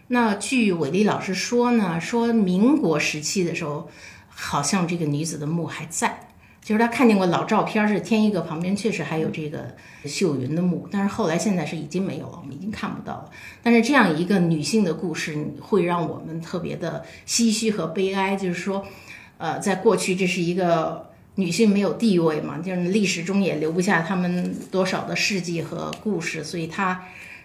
[0.09, 3.87] 那据韦丽老师说呢，说民国时期的时候，
[4.27, 6.19] 好像这个女子的墓还在。
[6.61, 9.75] 就是她看见过老照片，是天一阁旁边确实还有这个
[10.05, 13.29] 秀云的墓，但是后来现在是已经没有了，我们已经看不到了。
[13.61, 18.35] 但是这样一个女性的故事，会让我们特别的唏嘘和悲哀。
[18.35, 18.83] 就是说，
[19.37, 27.03] 呃，在过去这是一个女性没有地位嘛，就是历史中也留不下她们多少的事迹和故事，所以她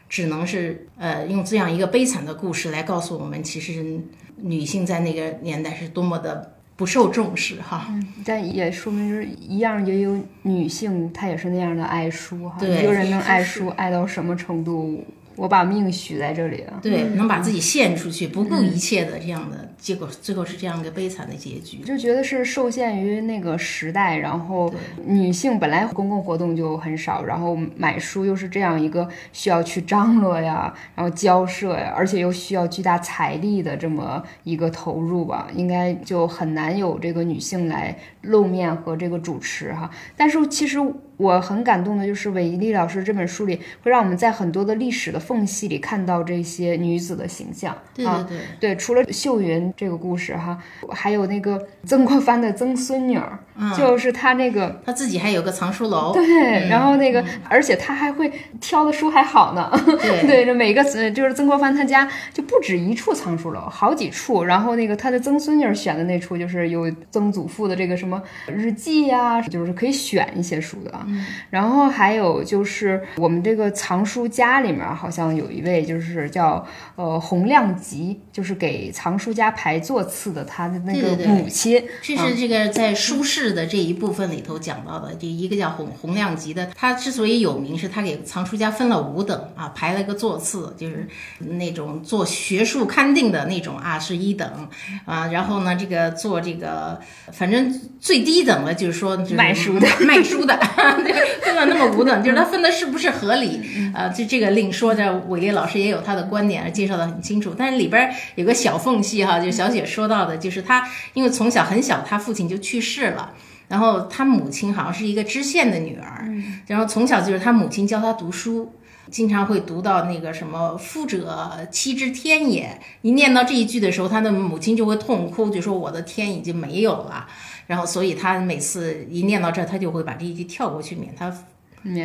[0.09, 4.01] 只能是呃用这样一个悲惨的故事来告诉我们，其实
[4.37, 6.55] 女性在那个年代是多么的。
[6.77, 12.57] 不受重视哈，嗯但也说明是一样，也有女性她也是那样的爱书哈。
[12.59, 15.05] 一个人能爱书爱到什么程度？
[15.37, 21.79] 我把命许在这里了，对，能把自己献出去，不顾一切的这样的结果，最后是这样一个悲惨的结局。
[21.79, 24.73] 就觉得是受限于那个时代，然后
[25.07, 39.91] 女性本来公共活动就很少，然后买书又是这样一个需要去张罗呀，然后交涉呀，而且又需要巨大财力的这么一个投入吧，应该就很难有这个女性来露面和这个主持哈。
[40.17, 40.79] 但是其实。
[41.21, 47.77] 我很感动的就是韦丽老师这本书里，会让我们在很多的历史的缝隙里看到这些女子的形象。
[47.93, 50.59] 对对对，对，除了秀云这个故事哈，
[50.91, 53.39] 还有那个曾国藩的曾孙女儿，
[53.77, 59.71] 就是他那个他自己还有个藏书楼， 对，然后那个，而且他还会挑的书还好呢。
[60.01, 64.45] 对 对，这每个呃就是曾国藩他家就不止一处藏书楼，好几处。
[64.45, 71.07] 然后那个他的曾孙女选的那处就是有曾祖父的这个什么日记呀、就是可以选一些书的啊。
[71.51, 76.65] 然后还有就是我们这个藏书家里面好像有一位就是叫
[76.97, 81.83] 呃洪亮吉，就是给藏书家排座次的他的那个母亲。
[82.01, 94.69] 这是这个在书市的这一部分里头讲到的，这一个叫洪洪亮吉的，他之所以有名，是他给藏书家分了五等啊，排了个座次，就是那种做学术勘定的那种啊是一等
[95.07, 97.01] 啊，然后呢这个做这个
[97.33, 100.55] 反正最低等的就是说就是卖书的卖书的，
[101.03, 103.61] 对分了那么五等，就是他分的是不是合理？
[103.95, 107.55] 啊，就这个另说，这伟烈老师也有他的观点，介绍的很清楚。
[107.57, 113.30] 但是里边有个小缝隙哈，就小雪说到的，就是他因为从小很小，他父亲就去世了。
[113.71, 116.29] 然后他母亲好像是一个知县的女儿，
[116.67, 118.73] 然后从小就是他母亲教他读书，
[119.13, 122.81] 经常会读到那个什么“夫者，妻之天也”。
[123.03, 127.29] 一念到这一句的时候，他的母亲就会痛哭，就说我的天已经没有了。
[127.69, 131.33] 然后，所以他每次一念到这儿，他就会把这一句跳过去，免他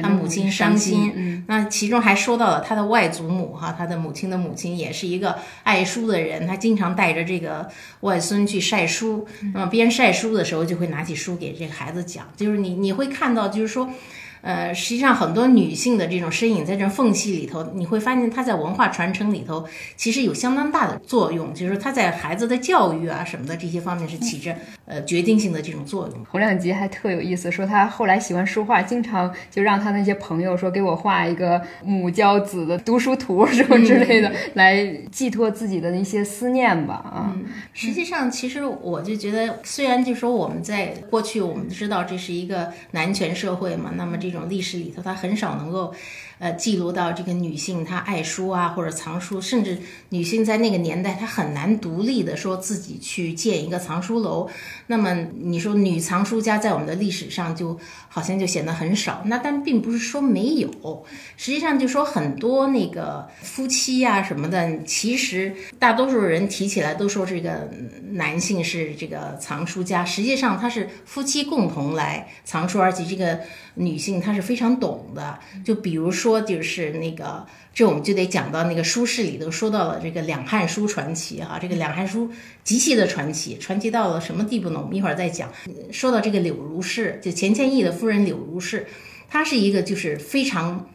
[0.02, 1.12] 他母亲伤心。
[1.16, 7.70] 嗯，那其中还说到了他的外祖母哈，他的母亲的母亲也是一个爱书的人，他经常带着这个
[8.02, 9.28] 外孙去晒书。
[9.54, 13.90] 那么边晒书的时候，就会拿起书给这个孩子讲，就是你你会看到，就是说。
[14.46, 24.56] 呃，实际上很多女性的这种身影在这缝隙里头，你会发现她在文化传承里头其实有相当大的作用，就是说她在孩子的教育啊什么的这些方面是起着
[24.86, 26.26] 呃决定性的这种作用。
[26.26, 36.94] 洪亮吉还特有意思，说他后来喜欢书画，经常就让他那些朋友说给我画一个母教子的读书图什么之类的，来寄托自己的一些思念吧。
[36.94, 37.36] 啊，
[37.74, 45.94] 实际上，其实我就觉得，虽然就说我们在过去我们知道这是一个男权社会嘛，那么这种历史里头，他很少能够，
[46.40, 49.78] 呃，记录到这个女性她爱书啊或者藏书，甚至
[50.10, 54.50] 女性在那个年代她很难独立的说自己去建一个藏书楼。
[54.88, 61.06] 那么你说女藏书家在我们的历史上就好像就显得很少，那但并不是说没有，
[61.38, 67.70] 实际上就说很多那个夫妻呀、什么的，其实大多数人提起来都说这个
[68.12, 73.40] 男性是这个藏书家，实际上他是夫妻共同来藏书，而且这个
[73.76, 75.40] 女性她是非常懂的。
[75.64, 82.32] 就比如说，说就是那个这我们就得讲到那个书市里头说到了这个两汉书传奇哈、这个两汉书
[82.64, 84.80] 极其的传奇，传奇到了什么地步呢？
[84.82, 85.52] 我们一会儿再讲。
[85.92, 88.88] 说到这个柳如是，就钱谦益的夫人柳如是，
[89.30, 90.88] 她是一个就是非常。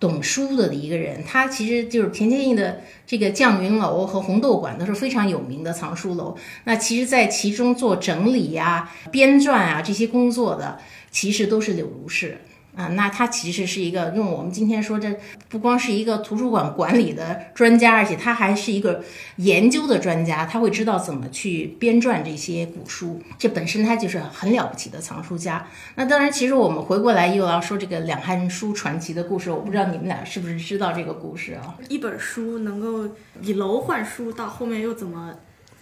[0.00, 6.36] 懂书的一个人，她其实就是钱谦益的这个绛云楼和红豆馆都是非常有名的藏书楼。
[6.64, 10.78] 那其实，在其中做整理呀、编撰啊这些工作的，
[11.10, 12.38] 其实都是柳如是
[12.76, 12.88] 啊。
[12.88, 15.14] 那他其实是一个用我们今天说，这
[15.48, 19.02] 不光是一个图书馆管理的专家，而且他还是一个
[19.36, 23.20] 研究的专家，他会知道怎么去编撰这些古书。
[23.38, 25.66] 这本身他就是很了不起的藏书家。
[25.94, 31.76] 那当然，其实我们回过来又要说这个两汉书传奇的故事，我不知道你们俩是不是知道这个故事啊？
[31.88, 35.34] 一本书能够以楼换书，到后面又怎么？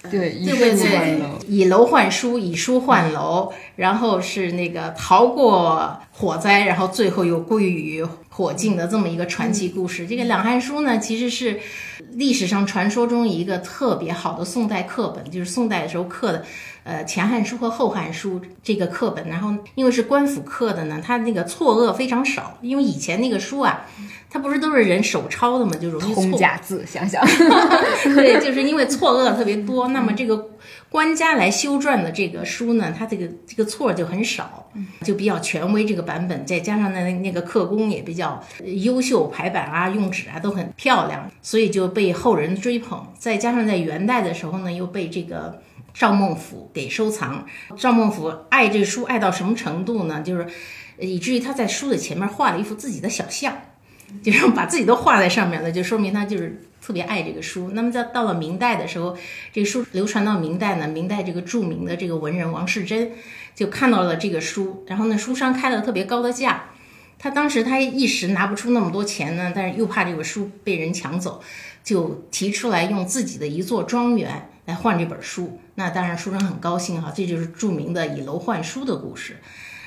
[0.02, 10.06] 呃对，以对对书换楼，以楼换书，以书换楼，然后是那个逃过火灾，然后最后又归于火境的这么一个传奇故事。
[10.06, 11.60] 这个两汉书呢，其实是
[12.12, 16.44] 历史上传说中一个特别好的宋代课本，就是宋代的时候刻的。
[16.84, 22.58] 呃，前汉书和后汉书这个课本，然后因为是官府刻的呢，它那个错愕非常少。
[22.60, 23.86] 因为以前那个书啊，
[24.32, 27.22] 它不是都是人手抄的嘛，就容易错通假字，想想
[28.16, 30.50] 对，就是因为错愕特别多，那么这个
[30.88, 34.70] 官家来修撰的这个书呢，它这个这个错就很少，
[35.02, 35.84] 就比较权威。
[35.84, 43.06] 这个版本再加上那那个刻工也比较优秀，排版啊、用纸啊都很漂亮，所以就被后人追捧。
[43.18, 45.60] 再加上在元代的时候呢，又被这个。
[45.94, 47.44] 赵孟俯给收藏，
[47.76, 50.22] 赵孟俯爱这书爱到什么程度呢？
[50.22, 50.46] 就是
[50.98, 53.54] 呃以至于他在书的前面画了一幅自己的小像，
[54.22, 57.70] 就是把自己都画在上面了，就说明他就是特别爱这个书。
[57.72, 59.16] 那么在到了明代的时候，
[59.52, 63.12] 这个书流传到明代呢，明代这个著名的这个文人王世贞
[63.54, 66.64] 就看到了这个书，然后呢，书商开了特别高的价。
[67.18, 71.40] 他当时他一时拿不出那么多钱呢，但是又怕这个书被人抢走，
[71.84, 75.60] 就提出来用自己的一座庄园来换这本书。
[75.76, 79.36] 那当然书商很高兴哈，这就是著名的以楼换书的故事。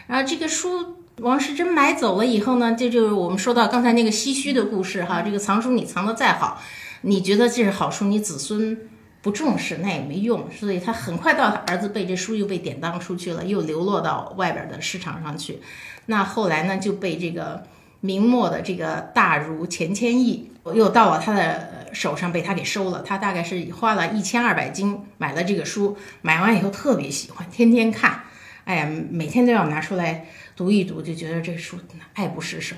[0.07, 5.21] 然后这个书王世贞买走了以后呢，这就是我们说到刚才那个唏嘘的故事哈。
[5.21, 6.61] 这个藏书你藏的再好，
[7.01, 8.77] 你觉得这是好书，你子孙
[9.21, 15.61] 不重视那也没用，所以他很快到他儿子背这书又被典当出去了，又流落到外边的市场上去。
[16.07, 17.63] 那后来呢就被这个
[18.01, 23.01] 明末的这个大儒钱谦益又到了他的手上，被他给收了。
[23.03, 28.23] 他大概是花了一千二百金买了这个书，买完以后特别喜欢，天天看，
[28.65, 30.25] 哎呀，每天都要拿出来
[30.55, 31.77] 读一读，就觉得这书
[32.13, 32.75] 爱不释手。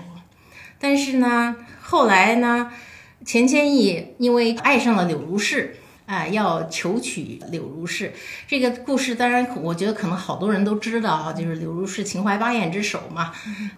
[0.79, 2.71] 但是呢，后来呢，
[3.25, 5.77] 钱谦益因为爱上了柳如是。
[6.07, 8.13] 啊，要求娶柳如是
[8.47, 13.33] 这个故事，当然我觉得可能好多人都知道哈，就是柳如是秦淮八艳之首嘛。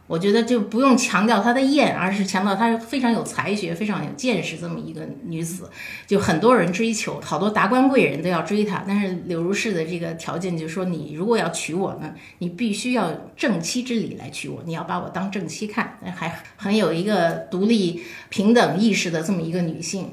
[0.05, 5.71] 我觉得就不用强调她的艳，而是强调她非常有才学、非常有见识这么一个女子，
[6.05, 8.83] 就很多人追求，好多达官贵人都要追她。
[8.87, 20.11] 但是柳如是的这个条件就是说，你如果要娶我呢，你必须要正妻之礼来娶我，你要把我当正妻看，还很有一个独立平等意识的这么一个女性。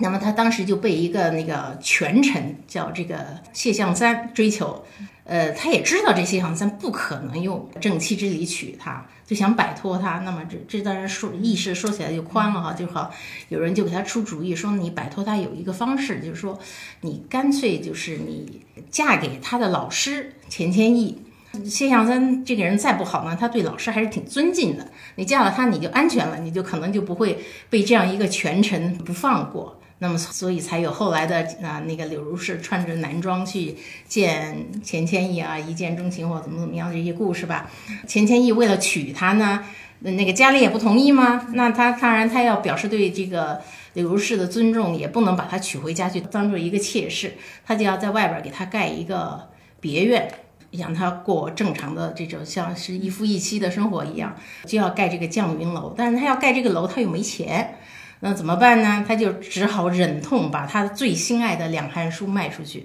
[0.00, 4.84] 那么他当时就被一个那个权臣叫这个谢象三追求，
[5.24, 10.18] 呃，他也知道这谢象三不可能用正妻之礼娶她，就想摆脱他。
[10.20, 13.12] 那么这这当然说意识说起来就宽了哈，就好
[13.48, 16.58] 有人就给他出主意说，你摆脱他有一个方式，就是说
[17.00, 21.22] 你干脆就是你嫁给他的老师钱谦益。
[21.64, 24.86] 谢象三这个人再不好呢，他对老师还是挺尊敬的。
[25.16, 27.38] 你嫁了他，你就安全了，你就可能就不会
[27.70, 29.77] 被这样一个权臣不放过。
[30.00, 33.74] 那么，所以才有后来的啊，那个柳如是穿着男装去
[34.06, 37.68] 见钱谦益啊，一见钟情或怎么怎么样这些故事吧。
[38.06, 39.64] 钱谦益为了娶她呢，
[40.00, 41.48] 那个家里也不同意吗？
[41.54, 43.60] 那他当然他要表示对这个
[43.94, 47.34] 柳如是的尊重，也不能把她娶回家去当做一个妾室，
[47.66, 49.48] 他就要在外边给她盖一个
[49.80, 50.30] 别院，
[50.70, 55.92] 让她过正常的这种像是一夫一妻的生活一样，就要盖这个绛云楼。
[55.96, 57.74] 但是他要盖这个楼，他又没钱。
[58.20, 59.04] 那怎么办呢？
[59.06, 62.84] 他就只好忍痛把他最心爱的两汉书卖出去，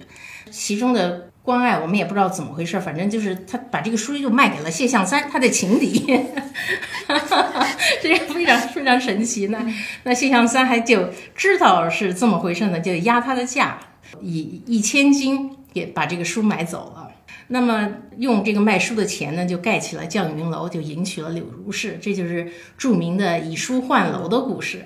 [0.52, 6.06] 其中的关爱我们也不知道怎么回事，反正就是他把这个书就卖给了谢象三，他的情敌，
[8.02, 9.48] 这个非常非常神奇。
[9.48, 9.66] 那
[10.04, 13.80] 那谢象三还就知道是这么回事呢，就压他的价，
[14.22, 17.03] 以一千金也把这个书买走了。
[17.48, 24.86] 那么用这个卖书的钱呢，就盖起了绛云楼，就迎娶了柳如是，这就是著名的以书换楼的故事。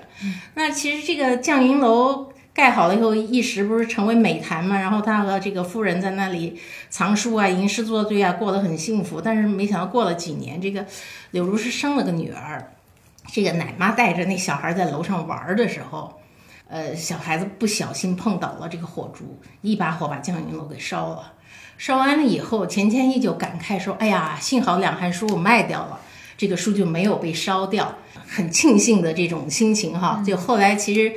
[0.55, 4.79] 那其实这个绛云楼盖好了以后，一时不是成为美谈嘛？
[4.79, 9.21] 然后他和这个夫人在那里藏书啊、吟诗作对啊，过得很幸福。
[9.21, 10.83] 但是没想到过了几年，这个
[11.31, 12.73] 柳如是生了个女儿，
[13.31, 16.19] 这个奶妈带着那小孩在楼上玩的时候，
[16.67, 21.33] 呃，小孩子不小心碰倒了这个火烛，一把火把绛云楼给烧了。
[21.77, 25.99] 烧完了以后，钱谦益就感慨说：“哎呀，幸好两汉书我卖掉了，
[26.37, 27.95] 这个书就没有被烧掉，
[28.27, 31.11] 很庆幸的这种心情哈。”就后来其实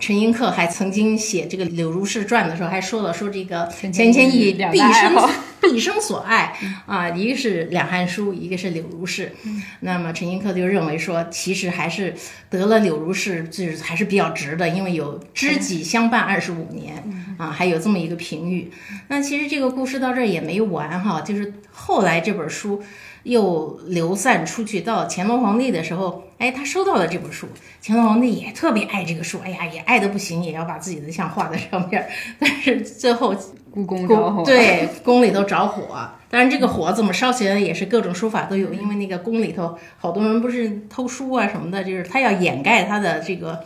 [0.00, 5.16] 陈寅恪还曾经写这个柳如是传的时候，还说了说这个钱谦益毕生
[5.62, 6.56] 毕生所爱
[6.86, 9.32] 啊，一个是两汉书，一个是柳如是。
[9.80, 12.14] 那么陈寅恪就认为说，其实还是
[12.48, 17.02] 得了柳如是，就是还是比较值的，因为有知己相伴二十五年。
[17.38, 18.70] 啊，还有这么一个评语。
[19.08, 22.82] 那其实这个故事到这儿也没完哈，就是后来这本书
[23.22, 27.48] 又流散出去，到乾隆皇帝的时候，哎，他收到了这本书，
[27.82, 32.06] 乾隆皇帝也特别爱这个书，哎呀，也爱的不行，也要把自己的像画在上面。
[32.38, 33.34] 但是最后
[33.72, 36.08] 故宫着火，对，宫里头着火。
[36.28, 43.62] 当然这个火怎么烧起来也是各种说法都有，因为那个宫里头好多人不是偷书啊什么的，就是他要掩盖他的这个。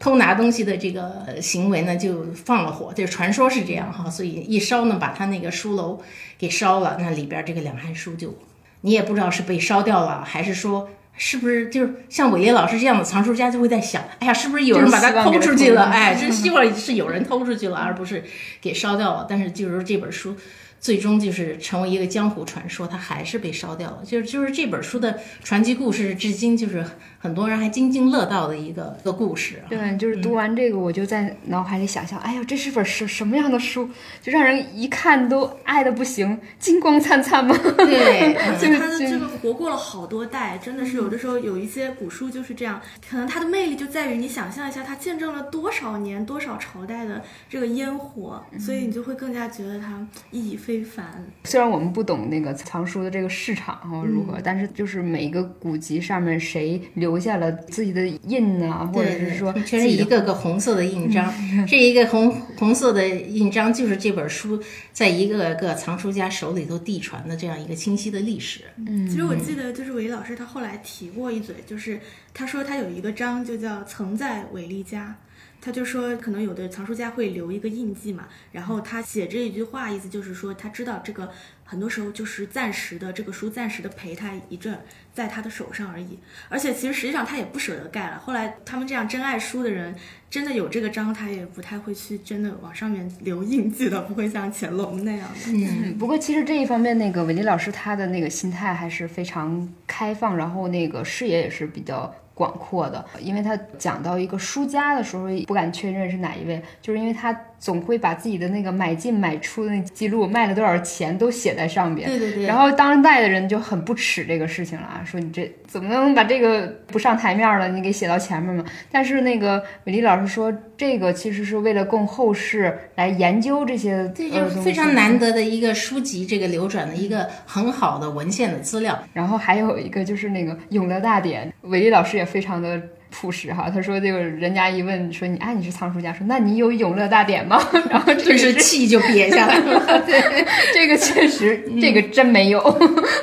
[0.00, 6.00] 偷拿东西的这个行为呢，就放了火，就是传说是这样哈，所以一烧呢，把他那个书楼
[6.36, 8.34] 给烧了，那里边这个两汉书就，
[8.80, 15.84] 你也不知道是被烧掉了，还是说是不是就是像伟业老师这样的藏书家就会在想，哎呀，是不是有人把它偷出去了？
[15.84, 18.24] 哎，真希望是有人偷出去了，而不是
[18.60, 19.26] 给烧掉了。
[19.28, 20.36] 但是就是这本书。
[20.80, 24.00] 最终就是成为一个江湖传说，它还是被烧掉了。
[24.04, 26.84] 就是就是这本书的传奇故事，至今就是
[27.24, 29.62] 很多人还津津乐道的一个一个故事。
[29.66, 33.88] 对，就是读完这个，我就在脑海里想象，哎呀，这是本什什么样的书？
[34.20, 37.56] 就让人一看都爱的不行，金光灿灿吗？
[37.78, 50.74] 对， 而且它的这个活过了好多代，真的是有的时候有一些古书就是这样，可能它的魅力就在于你想象一下，它见证了多少年、多少朝代的这个烟火，所以你就会更加觉得它意义非。
[50.74, 51.24] 非凡。
[51.44, 61.32] 虽然我们不懂那个藏书的这个市场哈如何，但是就是每一个古籍上面谁留下了自己的印啊，或者是说全是一个个红色的印章，
[61.66, 64.62] 这一个红红色的印章就是这本书
[64.92, 68.60] 在一个个藏书家手里头递传的这样一个清晰的历史。
[68.76, 72.00] 嗯，其实我记得就是韦老师他后来提过一嘴，就是
[72.32, 75.16] 他说他有一个章就叫“曾在韦立家”。
[75.64, 81.30] 他就说，可能有的藏书家会留一个印记嘛，然后他写这一句话，意思就是说，他知道这个
[81.64, 84.78] 很多时候就是暂时的，这个书暂时的陪他一阵，
[85.14, 86.18] 在他的手上而已。
[86.50, 88.18] 而且其实实际上他也不舍得盖了。
[88.18, 89.94] 后来他们这样真爱书的人，
[90.28, 95.36] 真的有这个章，他也不太会去真的往上面留印记的，不会像乾隆那样的。
[95.46, 102.14] 嗯，不过其实这一方面，那个韦丽老师他的那个心态还是非常开放，然后那个视野也是比较。
[102.34, 112.06] 广阔的，因为他讲到一个书家的时候，不敢确认是哪一位，就是因为他总会把自己的那个买进买出的那记录，卖了多少钱都写在上边。
[112.06, 112.44] 对对对。
[112.44, 118.64] 然后当代的人就很不耻这个事情了啊，说你这怎么能把这个不上台面了，你给写到前面嘛？
[118.92, 129.02] 但是那个美丽老师说，这个其实是为了供后世来研究这些，这就非常难得的一个书籍，这个流转的一个很好的文献的资料。
[129.14, 132.24] 然后还有一个就是那个《永乐大典》，韦丽老师也。
[132.34, 132.82] 非常的
[133.14, 137.60] 朴实哈，他说这个人家一问说你哎你是藏书家，说那你有永乐大典吗？
[137.88, 139.80] 然后这是气就憋下来了。
[140.04, 140.44] 对，
[140.74, 142.60] 这个确实， 这个真没有。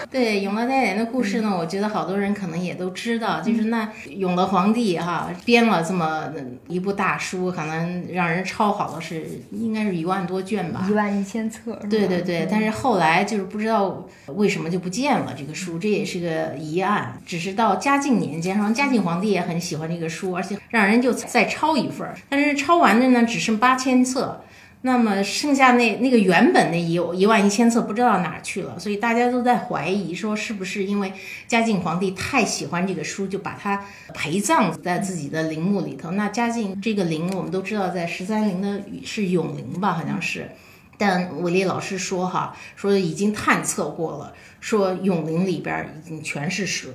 [0.09, 6.31] 对永乐大典的故事呢，我觉得好多人可能也都知道，就是那永乐皇帝哈编了这么
[6.69, 11.77] 一部大书，可能让人抄好了是应该是一万多卷吧，一万一千册。
[11.89, 17.19] 对对对，但是后来就是不知道为什么就不见了这个书，这也是个疑案。
[17.25, 19.80] 只是到嘉靖年间，好像嘉靖皇帝也很喜欢。
[19.87, 24.43] 这个书，而且让人就再抄一份儿，但是抄完的呢只剩八千册，
[24.83, 31.13] 那么剩下那那个原本的有一万一千册不知道哪去了，所以大家都在怀疑说是不是因为
[31.47, 36.11] 嘉靖皇帝太喜欢这个书，就把它陪葬在自己的陵墓里头。
[36.11, 40.49] 那嘉靖这个陵我们都知道在十三陵的是永陵吧，好像是，
[40.97, 46.89] 但韦烈老师说哈，说已经探测过了，说永陵里边已经全是水。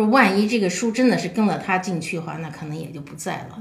[0.00, 3.58] 说万一这个书真的是跟了他进去的话，那可能也就不在了。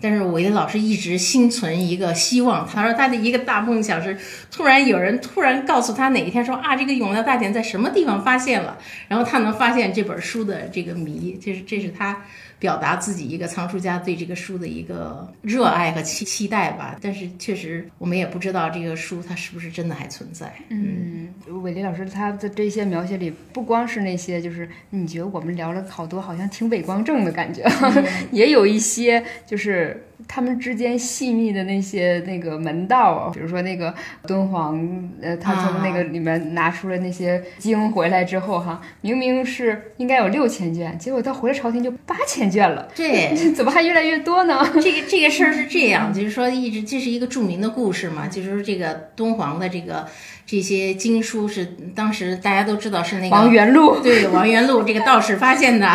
[0.00, 4.16] 但是我也老师一直心存一个希望，他说他的一个大梦想是，
[4.50, 8.76] 突然有人突然告诉他哪一天说啊，这个永乐大典在什么地方发现了，
[9.08, 12.24] 然后他能发现这本书的这个谜，这是这是他。
[12.58, 20.52] 表达自己一个藏书家对这个书的一个热爱和期期待吧，但是确实我们也不知道这个书它是不是真的还存在。
[20.70, 21.28] 嗯，
[21.62, 27.64] 伟丽老师他的这些描写里，不光是那些，就是你觉得我们聊了好多，好像挺伪光正的感觉，
[28.32, 30.05] 也有一些就是。
[30.26, 33.94] 他们之间细密的那些那个门道，比如说那个
[34.26, 34.78] 敦煌，
[35.20, 44.66] 呃，他从那个里面拿出了那些经回来之后，哈，明明是应该有六千卷，结果他回了朝廷就八千卷了，这， 怎么还越来越多呢？
[44.80, 50.06] 这个这个事儿是这样，就是说一直这是一个著名的故事嘛，就是说这个敦煌的这个
[50.46, 55.86] 这些经书是当时大家都知道是那个王元禄，对，王元禄 这个道士发现的，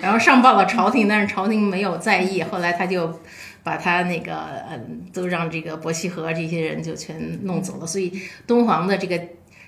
[0.00, 3.18] 然后上报了朝廷，但是朝廷没有在意，后来他就。
[3.62, 8.12] 把他那个嗯，都让这个伯希和这些人就全弄走了，所以
[8.46, 9.20] 敦煌的这个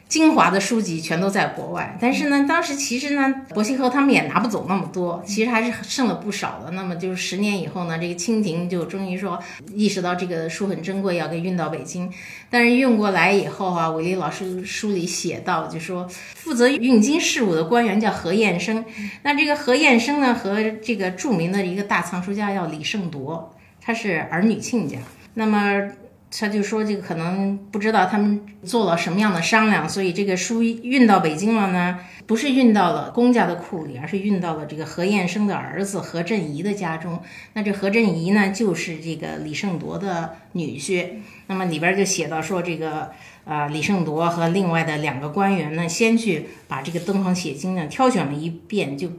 [0.07, 1.97] 精华的书籍全都在国外。
[2.01, 6.73] 但是呢，当时其实呢，伯希和他们也拿不走那么多，其实还是剩了不少的。
[6.73, 9.39] 那么就是十年以后呢，这个清廷就终于说
[9.73, 12.11] 意识到这个书很珍贵，要给运到北京。
[12.51, 18.85] 但是运过来以后啊，韦丽老师书里写到，就说负责运京事务的官员叫何彦生。
[19.23, 23.54] 那这个何彦生呢，和这个著名的一个大藏书家叫李胜铎。
[23.85, 24.97] 他是儿女亲家，
[25.35, 25.91] 那么
[26.37, 37.21] 他就说这个可能不知道他们做了什么样的商量，所以这个书运到北京了呢，不是运到了公家的库里，而是运到了这个何彦生的儿子何振仪的家中。
[37.53, 41.07] 那这何振仪呢，就是这个李胜铎的女婿。
[41.47, 43.13] 那么里边就写到说，这个
[43.45, 49.11] 呃李胜铎和另外的两个官员呢，先去把这个敦煌写经呢挑选了一遍，就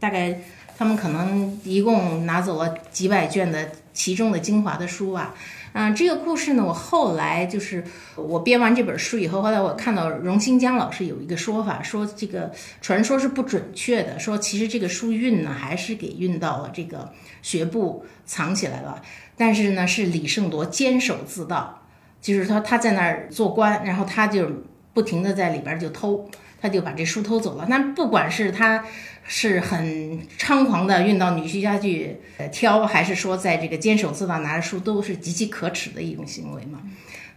[0.00, 0.40] 大概
[0.76, 3.70] 他们可能一共拿走了几百卷的。
[3.94, 5.34] 其中的精华的书啊，
[5.72, 7.82] 啊，这个故事呢，我后来就是
[8.16, 19.00] 我编完这本书以后，后来我看到荣新江老师有一个说法，说这个传说是不准确的，说其实这个书运呢还是给运到了这个学部藏起来了，
[19.36, 21.80] 但是呢是李胜铎监守自盗，
[22.20, 24.50] 就是说他在那儿做官，然后他就
[24.92, 26.28] 不停的在里边就偷，
[26.64, 27.66] 他就把这书偷走了。
[27.68, 28.82] 那不管是他。
[29.26, 32.14] 是很猖狂的运到女婿家去
[32.52, 36.78] 挑，还是说在这个监守自盗拿着书，都是极其可耻的一种行为嘛？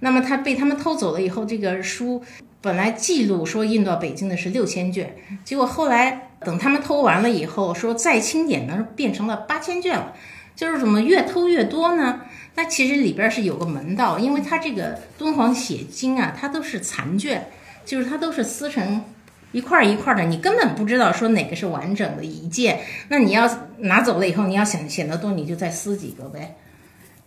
[0.02, 2.22] 那么他被他们偷走了以后，这个书
[2.60, 5.16] 本来记录说运到北京的是六千卷，
[5.46, 10.14] 结果后来等他们偷完了以后，说再清点呢，变成了八千卷了。
[10.58, 12.20] 就是怎么越偷越多呢？
[12.56, 17.48] 那其实里边是有个门道，因为它这个敦煌写经啊，它都是残卷，
[17.86, 19.06] 就是它都是撕成。
[19.52, 22.82] 一块一块的，你根本不知道说哪个是完整的一件。
[23.10, 26.56] 那你要拿走了以后，你要想显得多，你就再撕几个呗。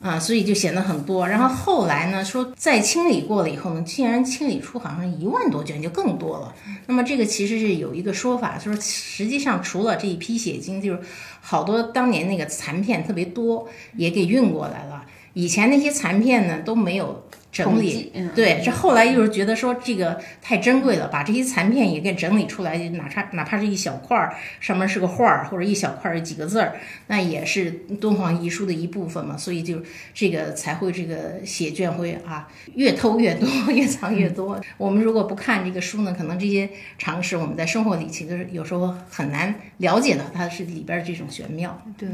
[0.00, 1.28] 啊，所以就显得很多。
[1.28, 6.54] 然后后来呢，说再清理过了以后呢，竟然清理出好像一万多卷，就更多了。
[6.86, 11.00] 那么这个其实是有一个说法，说实际上除了这一批写经，就是
[11.42, 15.04] 好多当年那个残片特别多，也给运过来了。
[15.34, 17.24] 以前那些残片呢都没有。
[17.52, 26.76] 整理，对，这后来又是觉得说这个太珍贵了，把这些残片也给整理出来，哪怕哪怕是一小块儿，上面是个画儿，或者一小块儿几个字儿，
[27.08, 27.70] 那也是
[28.00, 29.82] 敦煌遗书的一部分嘛，所以就
[30.14, 34.60] 这个才会这个写卷会啊，越偷越多， 越藏越多。
[34.76, 41.76] 我们如果不看这个书呢，可能这些常识我们在生活里其实有时候很难了解到它是里边这种玄妙。
[41.98, 42.08] 对，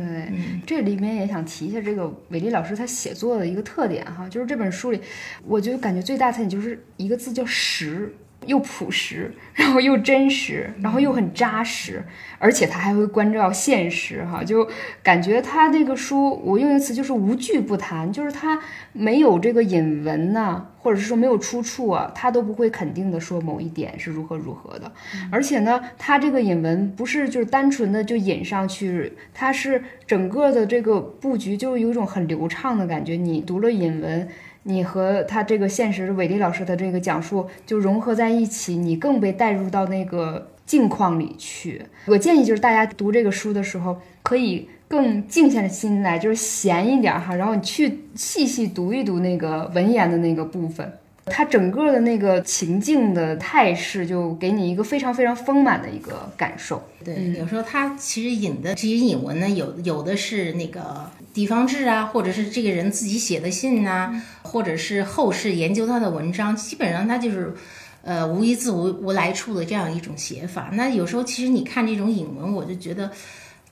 [0.67, 5.01] 这里面也想提一下这个伟丽老师他写作的一个特点哈，就是这本书里。
[5.47, 8.15] 我就感觉最大特点就是一个字叫实，
[8.47, 12.05] 又朴实，然后又真实，然后又很扎实，
[12.39, 14.69] 而且他还会关照现实哈，就
[15.03, 18.61] 感觉他这个书，我用一个词就是无惧不谈，就是他
[18.93, 24.93] 没有这个引文呐，或者是说没有出处啊，他都不会肯定的说某一点是如何如何的，
[25.33, 34.29] 而且呢，他这个引文不是就是单纯的就引上去，他是整个的这个布局就有一种很流畅的感觉，你读了引文。
[34.69, 41.81] 你和他这个现实伟丽老师的这个讲述就融合在一起，你更被带入到那个境况里去。
[42.07, 50.93] 我建议就是大家读这个书的时候，可以更静下心来，就是闲一点哈，然后你去细细读一读那个文言的那个部分。
[51.29, 56.81] 它整个的那个情境的态势，就给你一个非常非常丰满的一个感受。
[57.05, 67.55] 对，有时候他其实引的这些引文呢，有有的是那个地方志啊，或者是这个人自己写的信呐，或者是后世研究他的文章，基本上他就是，
[68.01, 70.71] 呃，无一字无无来处的这样一种写法。
[70.73, 73.11] 那有时候其实你看这种引文，我就觉得。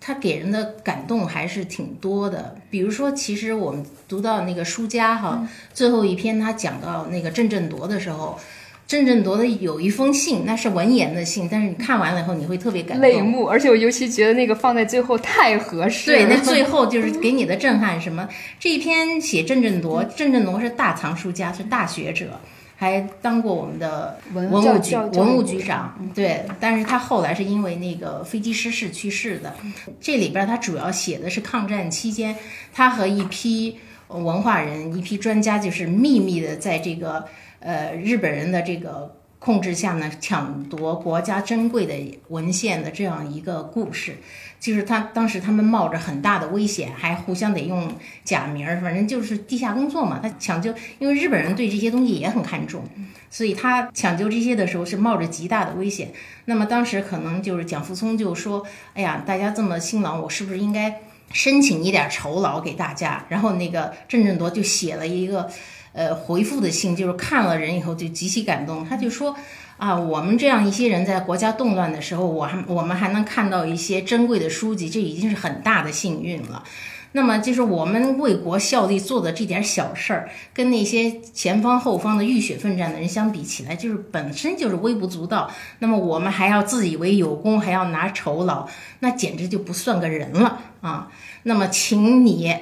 [0.06, 8.38] 他给人的感动还是挺多的，比如说，其实我们读到那个书家哈，最后一篇他讲到那个郑振铎的时候，
[8.86, 16.10] 郑振铎的有一封信，那是文言的信，但是你看完了以后，你会特别感动，泪目，而且我尤其觉得那个放在最后太合适。
[16.10, 18.28] 对，那最后就是给你的震撼什么？
[18.60, 22.40] 这一篇写郑振铎，郑振铎是大藏书家，是大学者。
[22.76, 29.54] 还当过我们的文物局文物局长，对，但是他后来是因为那个飞机失事去世的。
[30.00, 32.34] 这里边他主要写的是抗战期间，
[32.74, 33.78] 他和一批
[34.08, 37.24] 文化人、一批专家，就是秘密的在这个
[37.64, 39.16] 呃日本人的这个。
[39.40, 41.94] 控制下呢，抢夺国家珍贵的
[42.28, 44.16] 文献的这样一个故事，
[44.58, 47.92] 就是他当时他们冒着很大的危险，还互相得用
[48.24, 50.18] 假名儿，反正就是地下工作嘛。
[50.22, 52.84] 他抢救，因为日本人对这些东西也很看重，
[53.28, 56.10] 所以他抢救这些的时候是冒着极大的危险。
[56.46, 58.64] 那么当时可能就是蒋福聪就说
[58.96, 61.02] ：“哎呀，大家这么辛劳，我是不是应该
[61.32, 65.50] 申请一点酬劳给大家？”然后那个郑振铎就写了一个。
[65.94, 68.84] 呃，回复的信就是看了人以后就极其感动。
[68.84, 69.34] 他就说
[69.76, 76.64] 啊，我们这样一些人在国家动乱的时候，我还我们还能看到一些珍贵的书籍，这已经是很大的幸运了。
[77.12, 85.48] 那么就是我们为国效力做的这点小事儿，跟那些前方后方的浴血奋战的人相比起来，就是本身就是微不足道。
[85.78, 88.66] 那么我们还要自以为有功，还要拿酬劳，
[88.98, 91.08] 那简直就不算个人了啊。
[91.44, 92.52] 那么，请你。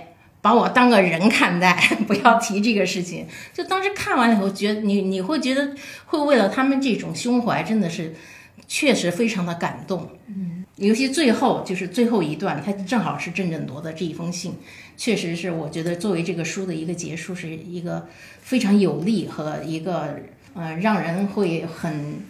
[0.43, 1.75] 把我当个人看待，
[2.07, 3.27] 不要提这个事情。
[3.55, 5.75] 就当时看完以后，觉得你你会觉得
[6.07, 8.15] 会为了他们这种胸怀，真的是
[8.67, 10.11] 确实非常的感动。
[10.27, 14.57] 嗯，尤其最后就是最后一段，它正好是郑振铎的这一封信，
[14.97, 18.09] 确实是我觉得作为这个书的一个结束，是一个
[18.41, 20.17] 非常有力和一个
[20.55, 22.21] 呃让人会很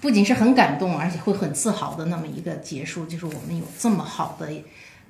[0.00, 3.04] 不仅是很感动，而且会很自豪的那么一个结束。
[3.06, 4.48] 就是我们有这么好的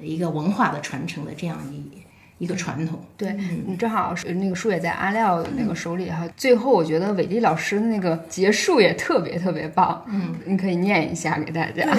[0.01, 2.02] 一个文化的传承的这样一。
[2.43, 3.33] 一个传统，对
[3.65, 6.29] 你正好是那个书也在阿廖那个手里哈。
[6.37, 11.97] 最后我觉得伟丽老师的那个结束也特别特别棒，嗯，你可以念一下给大家。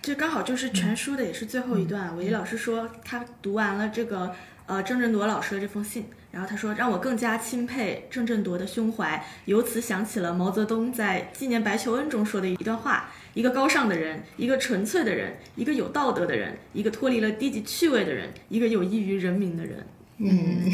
[0.00, 2.16] 这刚好就是全书的也是最后一段。
[2.16, 4.32] 伟丽老师说他读完了这个
[4.66, 13.10] 呃郑振铎老师的这封信，然后他说让我更加钦佩郑振铎的胸怀，由此想起了毛泽东在纪念白求恩中说的一段话。
[13.34, 19.86] 一个高尚的人，一个纯粹的人，一个有道德的人，一个脱离了低级趣味的人，一个有益于人民的人。
[20.22, 20.70] 嗯，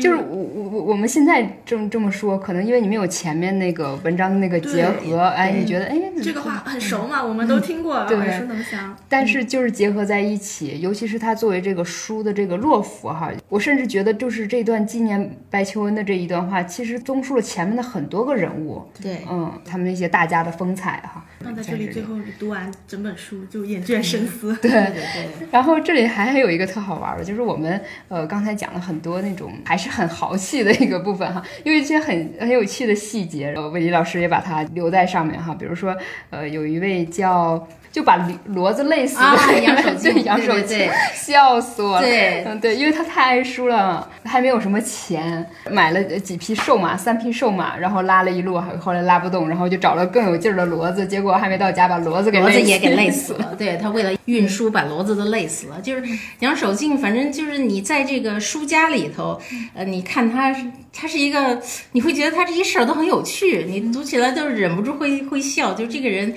[0.00, 7.22] 就是我我我我们现在这么这么说，可能因为你们有前面那个文章的那个结合，哎，你觉得哎，这个话很熟嘛？
[7.22, 8.96] 我们都听过，对，耳熟能详。
[9.08, 21.24] 但是就是结合在一起，尤其是他作为这个书的这个落幅哈，我甚至觉得，就是这段纪念白求恩的这一段话，其实综述了前面的很多个人物，对，嗯，他们那些大家的风采哈。
[21.40, 24.56] 那在这里，最后你读完整本书就厌倦深思。
[24.62, 25.48] 对对对。
[25.50, 27.78] 然后这里还有一个特好玩的，就是我们
[28.08, 35.96] 呃刚才讲了很多那种还是很豪气的一个部分哈，因为一些很很有趣的细节，呃，魏迪老师也把它留在上面哈，比如说
[36.30, 37.66] 呃有一位叫。
[37.94, 38.18] 就把
[38.52, 42.00] 骡子累死啊，杨守 对杨守对，笑死我了。
[42.00, 53.54] 对，嗯对，因为他太爱书了，还没有什么钱，买了几匹瘦马，三匹瘦马，然后拉了一路，后来拉不动，然后就找了更有劲儿的骡子，结果还没到家，把骡子给骡子也给累死了。
[53.56, 55.80] 对他为了运输，把骡子都累死了。
[55.80, 56.02] 就是
[56.40, 59.40] 杨守敬，反正就是你在这个书家里头，
[59.72, 60.52] 呃，你看他，
[60.92, 66.34] 他是一个，你会觉得他这些事儿都很有趣，你读起来都忍不住会会笑，就这个人。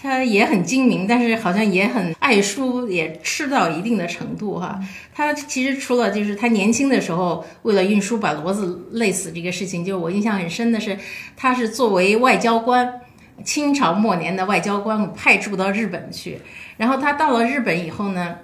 [0.00, 4.78] 他也很精明，但是好像也很爱书，也吃到一定的程度哈。
[5.14, 10.96] 他其实除了就是他年轻的时候为了运输把骡子累死这个事情，就我印象很深的是，
[11.36, 13.00] 他是作为外交官，
[13.44, 16.38] 清朝末年的外交官派驻到日本去，
[16.76, 18.36] 然后他到了日本以后呢。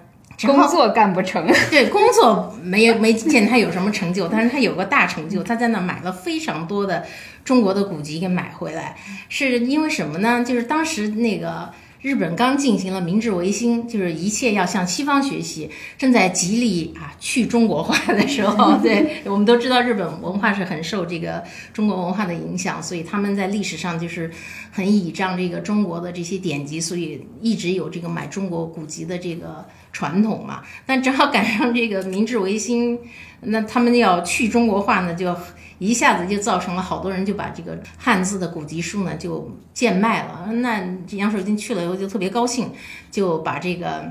[0.43, 7.05] 工作干不成， 对工作没有没见他有什么成就，但是他有个大成就，他在那买了非常多的
[7.45, 8.97] 中国的古籍给买回来，
[9.29, 10.45] 是因为什么呢？
[10.45, 11.71] 就是当时那个
[12.03, 24.31] 日本刚进行了明治维新，就是一切要向西方学习，正在极力啊去中国化的时候， 对我们都知道日本文化是很受这个中国文化的影响，所以他们在历史上就是
[24.71, 29.65] 很倚仗这个中国的这些典籍，所以一直有这个买中国古籍的这个。
[29.95, 32.99] 传统嘛，但正好赶上这个明治维新，
[33.41, 35.35] 那他们要去中国化呢，就
[35.79, 40.51] 一下子就造成了好多人就把这个汉字的古籍书呢就贱卖了。
[40.55, 42.71] 那杨守金去了以后就特别高兴，
[43.11, 44.05] 就把这个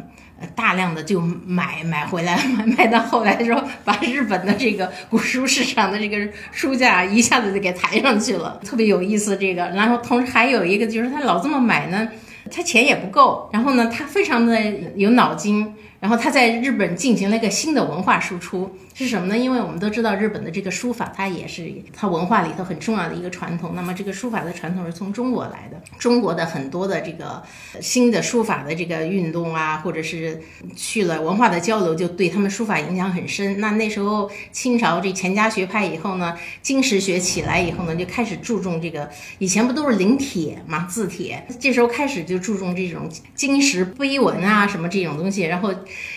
[0.55, 6.17] 大量的就买买回来，买卖到后来的时候，把日本的这个古书市场的这个
[6.51, 9.35] 书价一下子就给抬上去了，特别有意思。
[9.35, 12.07] 这个，然后同时还有一个就是他老这么买呢。
[12.51, 14.59] 他钱也不够，然后呢，他非常的
[14.95, 15.73] 有脑筋。
[16.03, 19.37] 然后他在日本进行了一个新的文化输出，是什么呢？
[19.37, 23.71] 因为我们都知道日本的这个书法，它也是它文化里头很重要的一个传统。
[23.73, 27.41] 那么这个书法的传统是从中国来的，中国的很多的这个
[27.79, 30.41] 新的书法的这个运动啊，或者是
[30.75, 33.61] 去了文化的交流，就对他们书法影响很深。
[33.61, 45.73] 那那时候清朝这钱家学派以后呢，金石学起来以后呢，就开始注重这个，以前不都是临帖嘛，字帖，这时候开始就注重这种金石碑文啊什么这种东西，然后。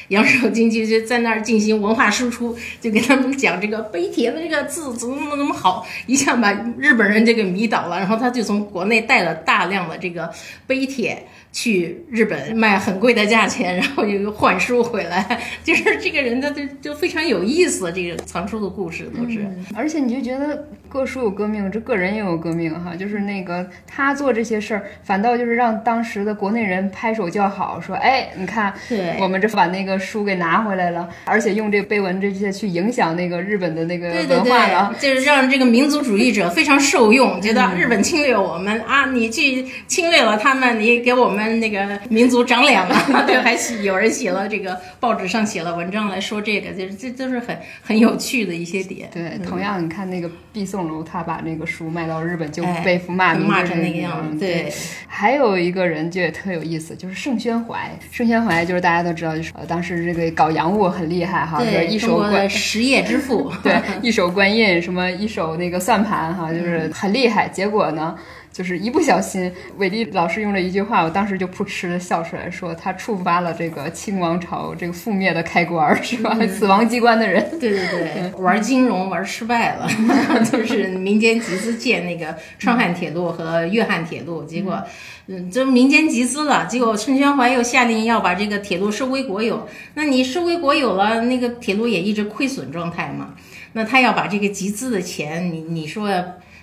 [0.08, 7.98] 杨守敬就就在那儿进行文化输出，就给他们讲这个碑帖的这个字怎么怎么怎么好，一下把日本人就给迷倒了。
[7.98, 10.32] 然后他就从国内带了大量的这个
[10.66, 11.26] 碑帖。
[11.56, 17.90] 去日本卖很贵的价钱，然后又换书回来，就是这个人他就就非常有意思。
[17.90, 19.40] 这个藏书的故事都是，
[19.74, 22.94] 而且你就觉得各书有各命，这个人也有各命哈。
[22.94, 49.08] 就是那个他做这些事儿，反倒就是让当时的国内人拍手叫好，说：“哎，你看，对，我们这把那个书给拿回来了，而且用这碑文这些去影响那个日本的那个文化了，就是让这个民族主义者非常受用，觉得日本侵略我们啊，你去侵略了他们，你给我们。”那个民族长脸了， 对，还写有人写了这个报纸上写了文章来说这个，就是这都是很很有趣的一些点。
[49.12, 54.38] 对，同样你看那个毕宋楼，他把那个书卖到日本就被俘骂骂成那个样子。
[54.38, 54.72] 对，
[55.06, 57.90] 还有一个人就也特有意思，就是盛宣怀。
[58.10, 67.48] 盛宣怀就是大家都知道，就是当时这个搞洋务很厉害哈，就是一手观实业之父， 对， 一手官印，什么一手那个算盘哈，就是很厉害。
[67.48, 68.16] 结果呢？
[68.56, 76.34] 就是一不小心，伟利老师用了一句话，我当时就扑哧的笑出来，说他触发了这个清王朝这个覆灭的开关，是吧？
[76.48, 79.86] 死亡机关的人，对对对， 玩金融玩失败了，
[80.50, 84.82] 就是民间集资建那个川汉铁路和粤汉铁路，结果，
[85.26, 93.34] 嗯，就民间集资了，结果孙宣怀又下令要把这个铁路收归国有，那你收归国有了，那个铁路也一直亏损状态嘛，
[93.74, 96.08] 那他要把这个集资的钱，你你说。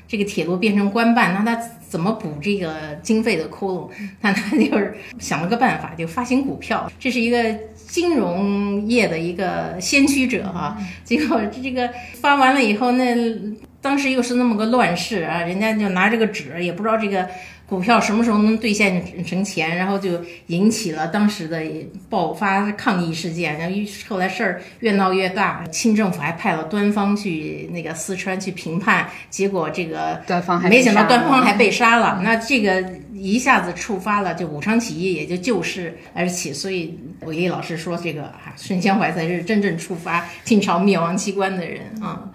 [0.07, 3.89] 这个铁路变成官办，那他怎么补这个经费的窟窿？
[4.21, 6.91] 那他就是想了个办法，就发行股票。
[6.99, 7.43] 这是一个
[7.87, 10.77] 金融业的一个先驱者哈。
[11.03, 11.89] 结果这个
[12.21, 13.15] 发完了以后，那
[13.81, 17.27] 当时又是那么个乱世啊，人家就拿这个纸，也不知道这个
[17.65, 21.61] 股票什么时候能兑现成钱，然后就引起了当时的
[22.09, 23.75] 爆发抗议事件，然后
[24.07, 32.83] 后来事儿越闹越大，清政府还派了端方去那个四川去评判，结果这个端方还没想到端方还被杀了，那这个
[33.13, 42.29] 一下子触发了，就武昌起义也就就事而起，所以韦力老师说这个啊，孙江淮才是真正触发清朝灭亡机关的人啊。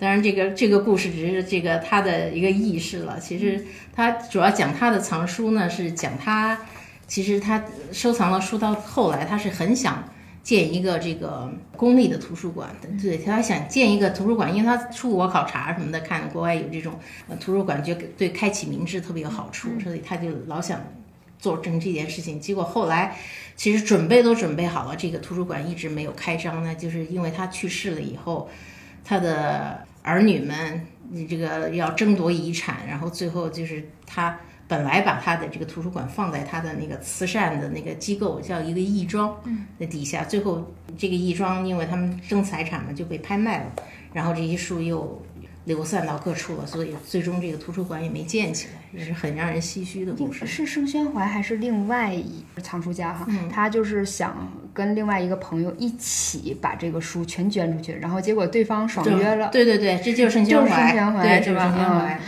[0.00, 3.18] 当然，这个这个故事只是这个他的一个轶事了。
[3.18, 6.56] 其实他主要讲他的藏书呢，是讲他
[7.08, 10.08] 其实他收藏了书，到后来他是很想
[10.44, 12.88] 建一个这个公立的图书馆的。
[13.02, 16.96] 对他想建一个图书馆，因为他出国考察什么的，看国外有这种
[17.40, 20.80] 图书馆，觉得对开启民智特别有好处，所以他就老想
[21.40, 22.38] 做成这件事情。
[22.38, 23.16] 结果后来
[23.56, 28.48] 其实准备都准备好了，这个图书馆一直没有开张呢，就是因为他去世了以后，
[29.04, 29.87] 他的。
[30.02, 39.36] 儿女们，你这个要争夺遗产，然后最后就是他本来把他的这个图书馆放在他的那个慈善的那个机构，叫一个义庄
[39.78, 43.72] 那底下，最后这个义庄因为他们争财产嘛，就被拍卖了，
[44.12, 45.22] 然后这些书又。
[45.64, 50.46] 流散到各处了，所以最终这个图书馆也没建起来，也是很让人唏嘘的故事。
[50.46, 53.26] 是盛宣怀还是另外一藏书家哈？
[53.50, 59.48] 他就是想跟另外一个朋友一起把这个书全捐出去，然后结果对方爽约了。
[59.50, 61.74] 对对对，这就是盛宣怀，对，是吧？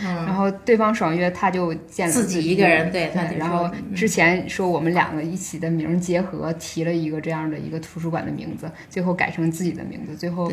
[0.03, 0.25] 嗯。
[0.25, 10.51] 然后对方爽约，他就见了自己一个人，对，然后之前说我们两个一起的名结合，提了一个这样的一个图书馆的名字，最后改成自己的名字，最后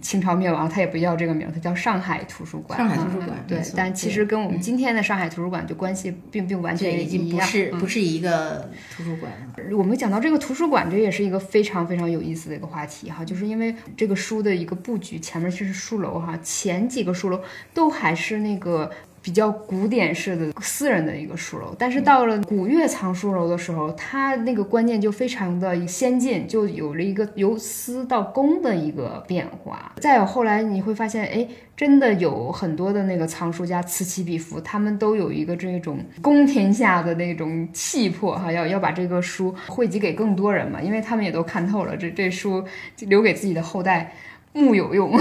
[0.00, 2.18] 清朝灭亡，他也不叫这个名，他叫上海。
[2.28, 9.32] 图书馆，上海图书馆，对，但其实跟我们今天的上海图书馆就关系并并完全已经不是不是一个图书馆。
[9.76, 17.40] 我们讲到这个图书馆，这也是一个非常非常有意思的一个话题哈，就是因为这个书的一个布局，前面就是书楼哈，前几个书楼
[17.72, 18.90] 都还是那个。
[19.20, 29.92] 比较古典式的私人的一个书楼，但是到了古月藏书楼的时候，它那个观念就非常的先进，就有了一个由私到公的一个变化。
[30.00, 31.46] 再有后来你会发现，哎，
[31.76, 42.64] 真的有很多的那个藏书家此起彼伏，他们都有一个这种公天下的那种气魄哈，要要把这个书汇集给更多人嘛，因为他们也都看透了，这这书
[43.00, 44.12] 留给自己的后代
[44.58, 45.18] 木有用，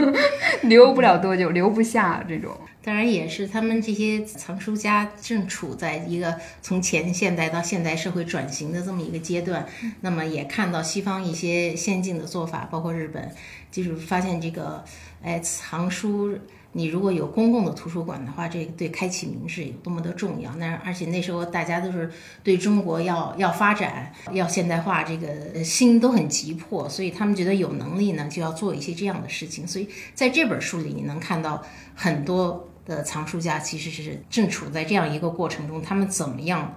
[0.62, 2.56] 留不了多久，留不下这种。
[2.82, 9.66] 当然也是，他们这些藏书家正处在一个从前现代到现代社会转型的这么一个阶段，
[10.00, 13.30] 那么也看到西方一些先进的做法，包括日本，
[13.70, 14.82] 就是发现这个，
[15.22, 16.38] 哎，藏书
[16.72, 20.54] 你如果有公共的图书馆的话，这对开启民智有多么的重要。
[20.56, 22.10] 那而且那时候大家都是
[22.42, 29.66] 对中国要要发展、要现代化，这个心都很急迫，所以他们觉得有能力呢，就要做一些这样的事情。
[29.66, 31.62] 所以在这本书里，你能看到
[31.94, 32.66] 很多。
[32.86, 36.74] 的藏书家其实是正处在这样一个过程中，他们怎么样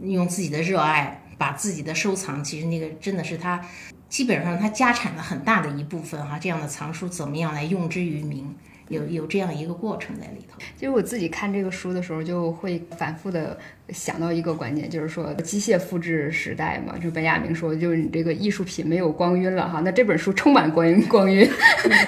[0.00, 3.60] 用自己的热爱，把自己的收藏，其实那个真的是他
[4.08, 8.54] 基本上他家产的很大的一部分哈，这样的藏书怎么样来用之于民？
[8.88, 10.58] 有有这样一个过程在里头。
[10.76, 13.58] 其实我自己看这个书的时候，就会反复的
[13.90, 19.82] 想到一个观念，就是说机械复制时代嘛，就本雅明说，就是你这个艺术品没有光晕了哈。
[19.84, 21.48] 那这本书充满光晕， 光晕，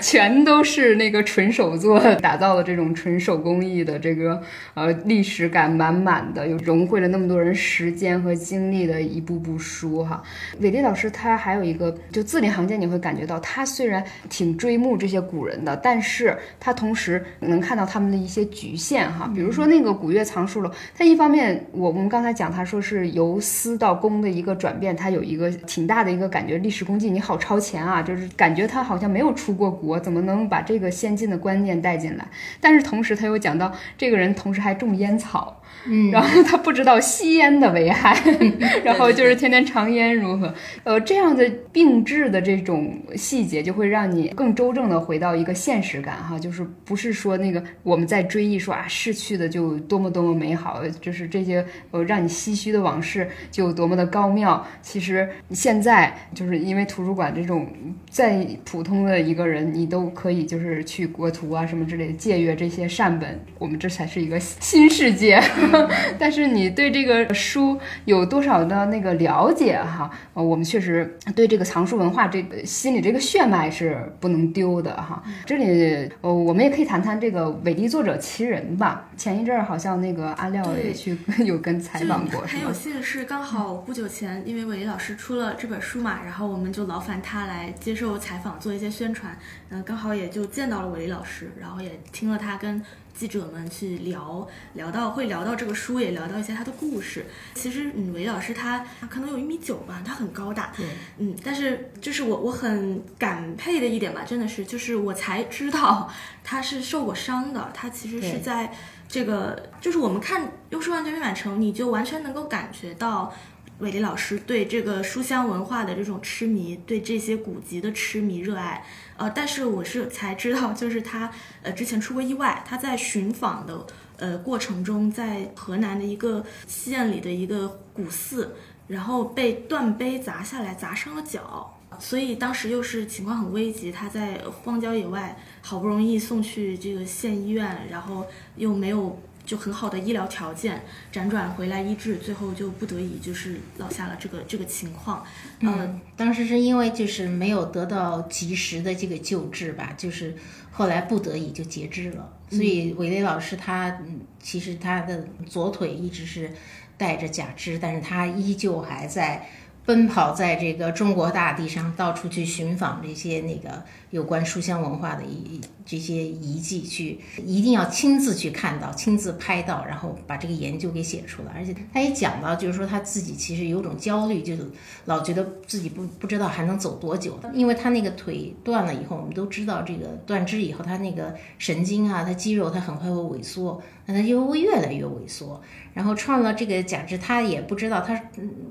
[0.00, 10.22] 全都是那个纯手作打造的这种纯手工艺的这个呃历史感满满的，又融汇了那么多人时间和精力的一部部书哈。
[10.60, 16.78] 伟丽老师他还有一个，就字里行间你会感觉到，他虽然挺追慕这些古人的，但是他。
[16.78, 32.26] 同时能看到他们的一些局限哈，比如说那个古月藏书楼，它一方面我我们刚才讲，他说是由私到公的一个转变，他有一个挺大的一个感觉，历史功绩你好超前啊，就是感觉他好像没有出过国，怎么能把这个先进的观念带进来？
[32.60, 35.57] 但是同时他又讲到这个人同时还种烟草。
[35.86, 38.16] 嗯，然后他不知道吸烟的危害，
[38.84, 40.52] 然后就是天天尝烟如何？
[40.84, 54.66] 呃，这样的并置的这种细节，就会让你更周正的回到一个现实感哈，就是不是说那个我们在追忆说啊逝去的就多么多么美好，就是这些呃让你唏嘘的往事就多么的高妙。
[54.82, 57.66] 其实现在就是因为图书馆这种
[58.10, 65.40] 再普通的一个人，你都可以就是去国图啊什么之类的借阅这些善本，我们这才是一个新世界。
[66.18, 70.10] 但是你对这个书有多少的那个了解哈？
[70.34, 75.22] 呃，我们确实对这个藏书文化这个心里这个血脉是不能丢的哈。
[75.44, 79.08] 这里呃，我们也可以谈谈这个伟力作者其人吧。
[79.16, 89.36] 前一阵儿好像那个阿廖也去 有跟采访过，很有幸是刚好不久前，因为伟力老师出了这本书嘛，然后我们就劳烦他来接受采访，做一些宣传。
[89.70, 92.82] 嗯，刚好也就见到了伟力老师，然后也听了他跟。
[93.18, 97.26] 记者们去聊聊到会聊到这个书，也聊到一些他的故事。
[97.54, 100.86] 其实，嗯，韦老师他可能有一米九吧，他很高大，对，
[101.18, 106.08] 嗯，但是就是我我很感佩的一点吧，真的是就是我才知道
[106.44, 108.72] 他是受过伤的，他其实是在
[109.08, 113.34] 这个就是我们看《优书万卷编码城》，你就完全能够感觉到。
[113.80, 118.84] 韦礼老师对这个书香文化的这种痴迷，对这些古籍的痴迷热爱，
[119.18, 121.30] 呃，但是我是才知道，就是他
[121.62, 128.54] 呃之前出过意外，他在寻访的呃过程中，在河南的一个县里的一个古寺，
[128.86, 131.74] 然后被断碑砸下来，砸伤了脚。
[131.98, 145.24] 所以当时又是情况很危急，他在荒郊野外好不容易送去这个县医院，然后又没有就很好的医疗条件，辗转回来医治，最后就不得已就是落下了这个这个情况。
[145.60, 150.36] 呃，嗯，当时是因为就是没有得到及时的这个救治吧，就是
[150.70, 152.30] 后来不得已就截肢了。
[152.50, 156.52] 所以韦雷老师他嗯，其实他的左腿一直是
[156.98, 159.48] 带着假肢，但是他依旧还在。
[159.88, 165.58] 奔跑在这个中国大地上，到处去寻访这些那个有关书香文化的一
[165.88, 171.52] 这些遗迹，去一定要亲自去看到、亲自拍到，然后把这个研究给写出来。
[171.54, 174.66] 而且他也讲到，就是说他自己其实有种焦虑，就是
[175.06, 185.58] 老觉得自己不不知道还能走多久，因为他那个腿断了以后，我们都知道这个断肢以后，他那个神经啊，他肌肉他很快会萎缩，那他就会越来越萎缩。
[185.94, 188.20] 然后创了这个假肢，他也不知道，他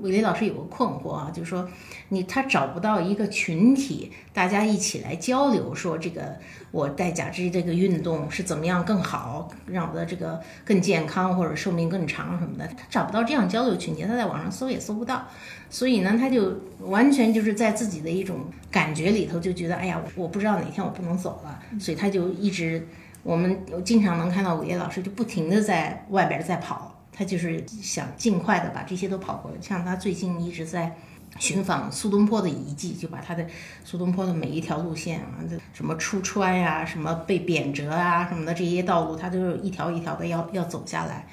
[0.02, 1.68] 韦雷老师有个困惑啊，就是说
[2.10, 6.36] 你他找不到一个群体，大家一起来交流，说这个
[6.70, 15.26] 我戴假肢这个运动是怎么样更好，让我的这个更健康或者寿命更长什么的，他找不到这样交流群体，他在网上搜也搜不到，
[15.68, 18.40] 所以呢，他就完全就是在自己的一种
[18.70, 22.86] 感觉里头就觉得，哎呀，我不知道哪天我不能走了，所以他就一直，
[23.22, 26.94] 我们经常能看到韦雷老师就不停的在外边在跑。
[27.10, 30.96] 他就是想尽快的把这些都跑过来，像他最近一直在
[31.38, 33.46] 寻访苏东坡的遗迹，就把他的
[33.84, 35.38] 苏东坡的每一条路线啊，
[35.72, 41.26] 什么出川呀、什么被贬谪啊什么的这些道路，他都是一条一条的要要走下来。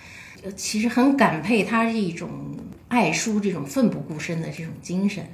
[0.43, 2.29] 呃，其实很感佩他这种
[2.87, 5.25] 爱书、这种奋不顾身的这种精神。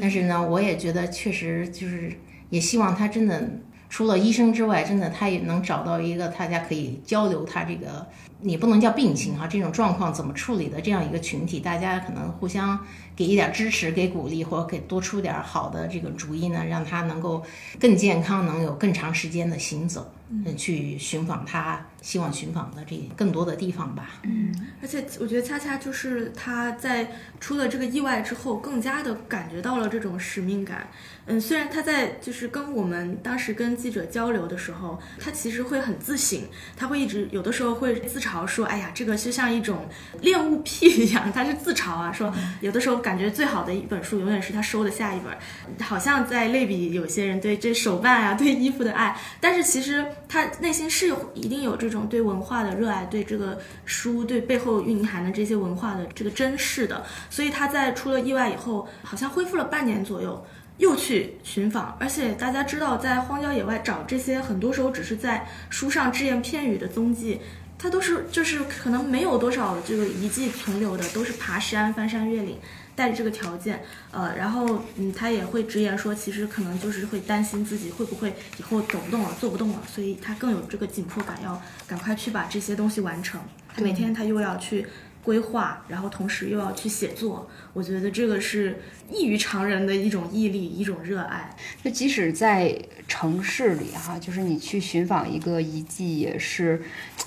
[0.00, 2.12] 但是呢，我也觉得确实就是
[2.50, 3.48] 也希望他真的
[3.88, 8.06] 除了医生之外，真的他也能找到一个大家可以交流他这个。
[8.40, 12.78] 你不能叫病情哈，这种状况怎么处理的这样一个群体，大家可能互相
[13.16, 17.42] 给一点支持、给鼓励，或者给多出点好的这个主意呢，让他能够
[17.80, 24.20] 更健康，能有更长时间的行走，嗯，去寻访他希望寻访的这更多的地方吧。
[24.22, 30.88] 嗯，而且我觉得恰恰就是他在出了这个意外之后，更加的感觉到了这种使命感。
[31.26, 36.40] 嗯，虽然他在就是跟我们当时跟记者交流的时候，他其实会很自省，
[36.74, 39.86] 他会一直有的时候会自嘲说：“哎呀，这个就像一种
[40.22, 49.14] 恋物癖一样。”他是自嘲啊，说有的时候感觉最好的一本书永远是他收的下一本，好像在类比有些人对这手办啊、对衣服的爱。
[49.38, 57.02] 但是其实他内心是一定有这这种对文化的热爱，对这个书对背后蕴含的这些文化的这个珍视的。
[57.30, 60.44] 所以他在出了意外以后，好像恢复了半年左右。
[60.76, 67.40] 又去寻访，而且大家知道，在荒郊野外找这些，很多时候只是在书上只言片语的踪迹，
[67.76, 72.58] 它都是就是可能没有多少这个遗迹存留的，都是爬山、翻山越岭，
[72.98, 73.80] 带着这个条件，
[74.10, 83.40] 呃，然后嗯，他也会直言说，其实可能就是会担心自己会不会以后走不动了、做不动了，所以他更有这个紧迫感，要赶快去把这些东西完成。
[83.72, 84.84] 他每天他又要去
[85.22, 88.78] 规划，然后同时又要去写作，我觉得这个是。
[89.10, 91.48] 异于常人的一种毅力，一种热爱。
[91.82, 96.78] 就即使在城市里哈，就是你去寻访一个遗迹，也是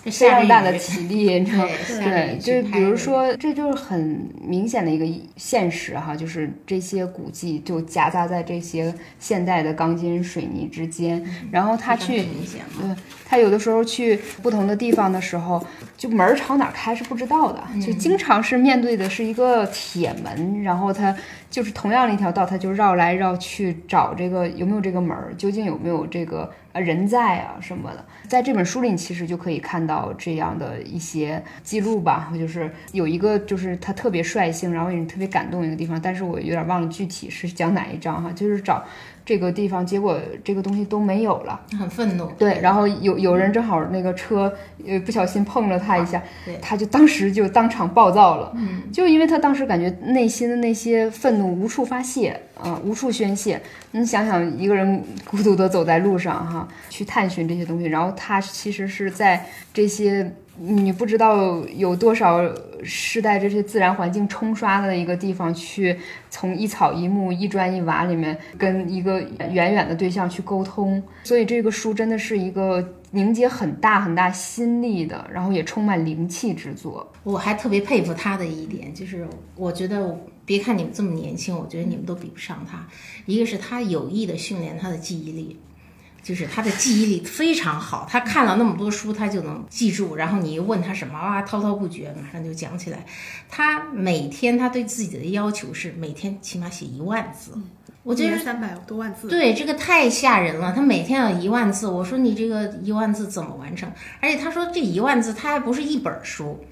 [0.03, 1.71] 非常大的体力，你知道吗？
[1.87, 12.21] 对，就是比如说，这就是很明显的一个现实哈，就是这些古迹就夹杂在这些现代的钢筋水泥之间，然后他去，
[12.79, 15.65] 对，他有的时候去不同的地方的时候，
[15.97, 20.30] 就门朝哪开是不知道的，就经常是面对的是一个铁门，
[20.63, 21.15] 然后他。
[21.49, 28.05] 就是同样的一条道，他就绕来绕去找这个有没有这个门儿，究竟有没有这个呃人在啊什么的。
[28.25, 32.31] 在这本书里，你其实就可以看到这样的一些记录吧。
[32.39, 38.31] 就是有一个，就是他特别率性，然后也特别感动一个地方，但是我有点忘了具体是讲哪一章哈。
[38.31, 38.81] 就是找
[39.25, 42.25] 这个地方，结果这个东西都没有了，很愤怒。
[42.37, 44.53] 对，然后有有人正好那个车
[44.85, 46.21] 呃不小心碰了他一下，
[46.61, 48.51] 他就当时就当场暴躁了。
[48.55, 53.61] 嗯，就因为他当时感觉内心的那些愤怒无处发泄啊，无处宣泄。
[53.91, 56.51] 你想想，一个人孤独的走在路上哈。
[56.51, 57.85] 哈，去探寻这些东西。
[57.85, 60.29] 然后他其实是在这些
[60.63, 62.39] 你不知道有多少
[62.83, 65.97] 世代这些自然环境冲刷的一个地方去，
[66.29, 71.01] 从一草一木、一砖一瓦里面跟一个远远的对象去沟通。
[71.23, 77.11] 所以这个书真的是一个凝结很大很大心力的，然后也充满灵气之作。
[77.23, 82.87] 我还特别佩服他的一点，就是我觉得，别看你们这么年轻，我觉得你们都比不上他。
[83.25, 85.57] 一个是他有意的训练他的记忆力，
[86.23, 90.15] 就是他的记忆力非常好，他看了那么多书，他就能记住。
[90.15, 93.05] 然后你一问他什么啊，滔滔不绝，马上就讲起来。
[93.49, 97.51] 他每天他对自己的要求是每天起码写一万字，
[98.03, 100.73] 我觉得三百多万字，对这个太吓人了。
[100.73, 103.91] 他每天要一万字，我说你这个一万字怎么完成？
[104.19, 106.63] 而且他说这一万字他还不是一本书。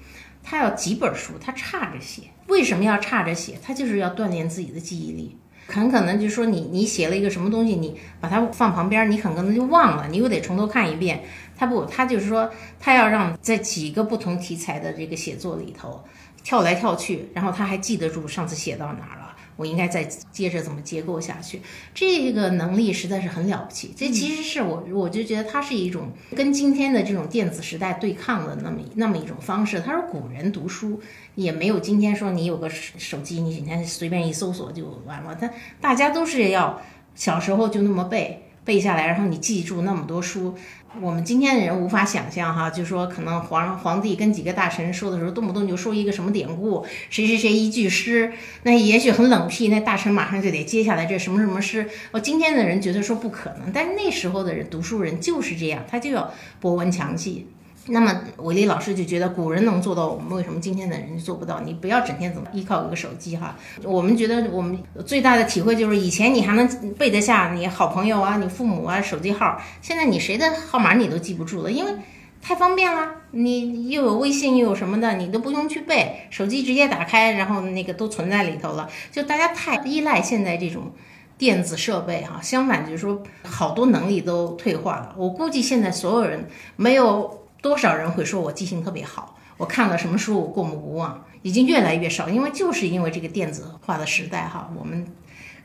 [0.42, 2.22] 他要几本书，他差着写。
[2.46, 3.58] 为什么要差着写？
[3.62, 5.36] 他就是要锻炼自己的记忆力。
[5.70, 11.22] 很可能就是说，你你写了一个什么东西，你把它放旁边，你很可能就忘了，你又得从头看一遍。
[11.56, 16.02] 他不，他就是说，他要让在几个不同题材的这个写作里头
[16.42, 19.19] 跳来跳去，然后他还记得住上次写到哪了。
[19.60, 20.02] 我应该再
[20.32, 21.60] 接着怎么结构下去？
[21.94, 23.92] 这个能力实在是很了不起。
[23.94, 29.78] 这其实是我，我就觉得它是一种跟今天的这种电子时代对抗的那么那么一种方式。
[29.80, 30.98] 他说古人读书
[31.34, 35.34] 也没有今天说你有个手机，你今天随便一搜索就完了。
[35.34, 36.80] 他大家都是要
[37.14, 40.54] 小时候就那么背背下来，然后你记住那么多书。
[40.98, 48.32] 我们今天的人无法想象哈，就说可能皇皇帝跟几个大臣说的时候，动不动就说一个什么典故，谁谁谁一句诗，
[48.64, 51.88] 那也许很冷僻，那大臣马上就得接下来这什么什么诗。
[52.10, 57.46] 我今天的人觉得说不可能，但是那时候的人读书人就是这样，他就要博闻强记。
[57.90, 61.60] 那么韦丽老师就觉得古人能做到，我们为什么今天的人做不到？
[61.60, 63.56] 你不要整天怎么依靠一个手机哈。
[63.82, 71.92] 我们觉得我们最大的体会就是，以前你还能背得下你好朋友啊、你父母啊手机号，现在你谁的号码你都记不住了，因为
[72.40, 73.10] 太方便了。
[73.32, 78.88] 你又有微信又有什么的，你都不用去背，手机直接打开，然后那个都存在里头了。
[79.10, 80.92] 就大家太依赖现在这种
[81.36, 85.14] 电子设备哈，相反就是说好多能力都退化了。
[85.16, 87.39] 我估计现在所有人没有。
[87.62, 89.36] 多少人会说我记性特别好？
[89.56, 91.24] 我看了什么书我过目不忘？
[91.42, 95.06] 已经越来越少，因为就是因为这个电子化的时代哈，我们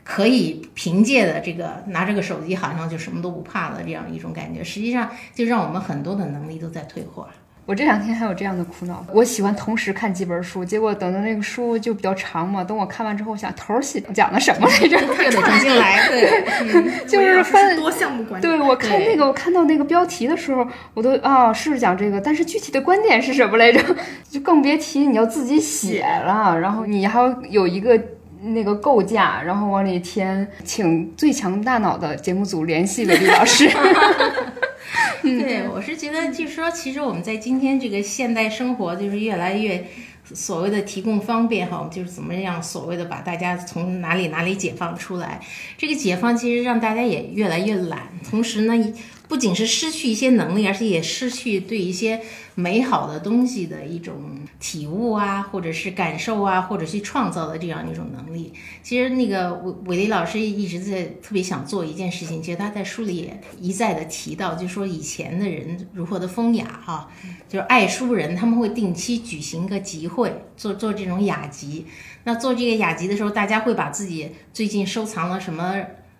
[0.04, 7.28] 可以凭借的这个拿这个手机，好像就什么都不怕了这样一种感觉，实际上就让我们很多的能力都在退化。
[7.66, 18.42] 我这两天还有这样的苦恼，我喜欢同时看几本书，结果等到那个书就比较长嘛，等我看完之后想头儿写讲的什么来着，又得重新来， 对， 就是翻多项目管理。
[18.42, 20.64] 对我看那个，我看到那个标题的时候，
[20.94, 23.82] 我都啊是讲这个，但是具体的观点是什么来着？
[24.30, 28.00] 就更别提你要自己写了，然后你还要有一个
[28.42, 30.46] 那个构架，然后往里填。
[30.62, 33.68] 请最强大脑的节目组联系韦丽老师。
[35.22, 39.86] 对，我是觉得，就是说，其实我们在今天这个现代生活，就是越来越
[40.34, 45.40] 所谓的提供方便哈，就是怎么样所谓的把大家从哪里哪里解放出来。
[45.76, 48.92] 这个解放其实让大家也越来越懒，同时呢。
[49.28, 52.20] 不仅是失去一些能力，而且也失去对一些
[52.54, 54.14] 美好的东西的一种
[54.60, 58.52] 体悟啊，或者是感受啊，或者去创造的这样一种能力。
[58.82, 67.10] 其实那个韦韦雷老师一直在特别想做一件事情，其实他在书里也一再的提到，就说以前的人如何的风雅哈，
[67.48, 71.86] 就是爱书人他们会定期举行一个集会，做做这种雅集。
[72.24, 75.74] 那做这个雅集的时候，大家会把自己最近收藏了什么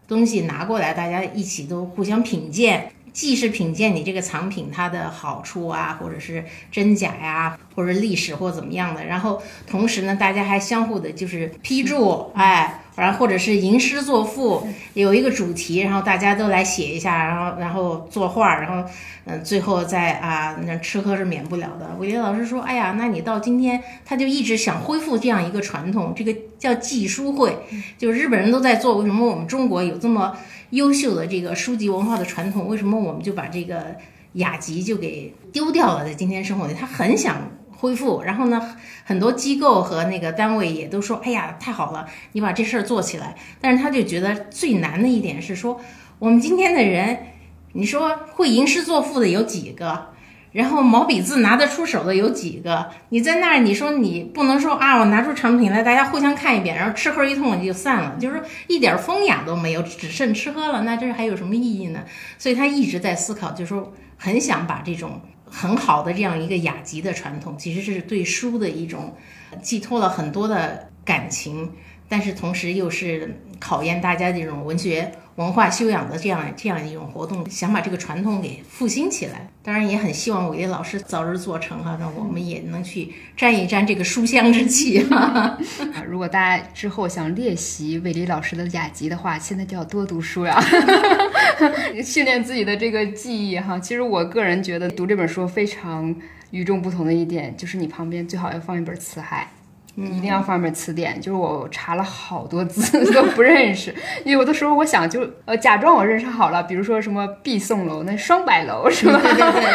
[0.07, 2.93] 东西拿过来，大家一起都互相品鉴。
[3.17, 12.83] 既是品鉴你这个藏品它的好处啊，或者是真假呀，或者历史或怎么样的，然后同时呢，大家还相互的就是批注，哎。
[12.97, 18.89] 然后或者是吟诗作赋，有一个主题，然后大家都来写一下，然后然后作画，然后
[19.27, 21.95] 嗯，最后再啊，那吃喝是免不了的。
[21.99, 27.55] 韦杰老师说：“哎呀，那你到今天，他就一直想恢复这样一个传统，这个叫寄书会，
[27.99, 30.35] 就日本人都在做，为什么我们中国有这么
[30.71, 32.69] 优秀的这个书籍文化的传统？
[32.69, 33.97] 为什么我们就把这个
[34.35, 36.05] 雅集就给丢掉了？
[36.05, 45.79] 在今天生活里，他很想。”恢复，然后呢，很多机构和那个单位也都说：“哎呀，太好了，你把这事儿做起来。”但是他就觉得最难的一点是说，
[46.19, 47.19] 我们今天的人，
[47.75, 50.07] 你说会吟诗作赋的有几个？
[50.57, 52.91] 然后毛笔字拿得出手的有几个？
[53.11, 62.05] 你在那儿，你说你不能说啊，我拿出成品来，大家互相看一遍，然后吃喝一通就散了，就是说一点风雅都没有，只剩吃喝了，那这还有什么意义呢？
[62.39, 65.21] 所以他一直在思考，就是说很想把这种。
[65.49, 69.15] 很好的这样一个雅集的传统，其实这是对书的一种
[69.63, 71.73] 寄托了很多的感情，
[72.09, 79.49] 但是同时又是考验大家这种文学文化修养的这样这样一种活动，想把这个传统给复兴起来。
[79.63, 85.17] 当然也很希望伟烈老师早日做成哈，让我们也能去沾一沾这个书香之气哈。
[85.17, 85.59] 啊，
[86.09, 90.59] 如果大家之后想练习伟丽老师的雅集的话，现在就要多读书呀，
[92.03, 93.79] 训练自己的这个记忆哈。
[93.79, 96.15] 其实我个人觉得读这本书非常
[96.51, 99.51] 与众不同的一点，就是你旁边最好要放一本词海。
[99.97, 103.95] 一定要放一本词典，就是我查了好多字 都不认识，
[104.25, 109.19] 有的时候我想就呃假装我认识好了，比如说什么碧颂楼那双百楼是吧？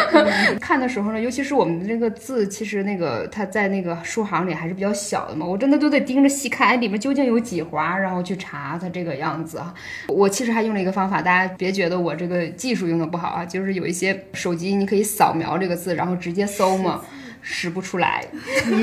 [0.60, 9.74] 看的时候呢，尤其是我们的那个字，其实那个它在那个书行里还是比较小的嘛，我真的都得盯着细看，哎里面究竟有几划，然后去查它这个样子啊。
[10.06, 17.00] 我其实还用了一个方法，大家别觉得我这个技术用的不好啊，就是有一些手机你可以扫描这个字，然后直接搜嘛。
[17.42, 18.24] 识不出来，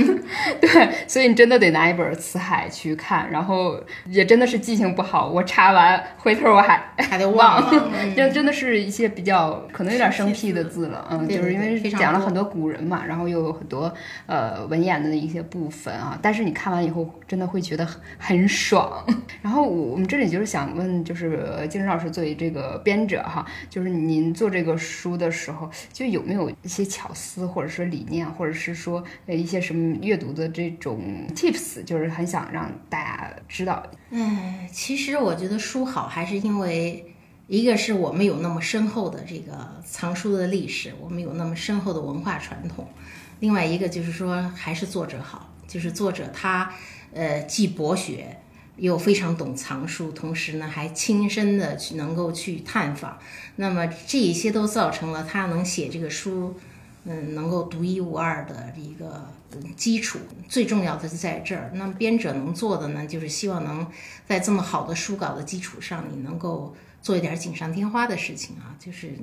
[0.62, 7.64] 对，所以你真的得拿一本辞海去看，然后也真的是记性不好，我查完回头我还还得 忘，
[8.16, 13.92] 这真的是一些比较可能有点生僻的字了，嗯，就是因为讲了很多古人嘛，然后又有很多
[14.26, 17.88] 呃文言的一些部分啊，但是你看完以后真的会觉得
[18.18, 19.06] 很爽。
[19.42, 33.86] 然后我们这里就是想问，就是金晨老师作为这个编者哈，就是您做这个书的时候，就有没有一些巧思或者说理念或者是说呃一些什么阅读的这种 tips，就是很想让大家知道。
[34.10, 37.14] 嗯，其实我觉得书好还是因为
[37.48, 42.86] 一个是我们有那么深厚的这个藏书的历史，我们有那么深厚的文化传统；
[43.40, 46.72] 另外一个就是说还是作者好，就是作者他
[47.14, 48.38] 呃既博学
[48.78, 53.18] 又非常懂藏书，同时呢还亲身的去能够去探访，
[53.56, 56.56] 那么这一些都造成了他能写这个书。
[57.06, 59.26] 嗯，能够独一无二的一个
[59.76, 61.72] 基础，最重要的是在这儿。
[61.74, 63.88] 那么编者能做的呢，就是希望能
[64.28, 66.76] 在这么好的书稿的基础上，你能够。
[67.02, 69.14] 做一点锦上添花的事情啊，就是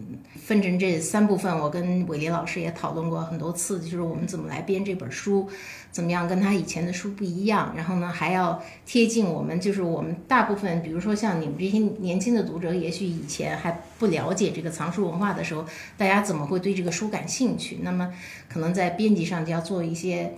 [0.43, 1.57] 分成这三部分。
[1.59, 5.49] 我跟伟林老师也讨论过很多次，就是我们怎么来编这本书，
[5.93, 7.75] 怎么样跟他以前的书不一样。
[7.77, 15.65] 然后呢，还要贴近我们，就是我们大部分，比如说像你们这些年轻的读者，也许以前还不了解这个藏书文化的时候，
[15.97, 17.79] 大家怎么会对这个书感兴趣？
[17.83, 18.13] 那么
[18.49, 20.33] 可能在编辑上就要做一些。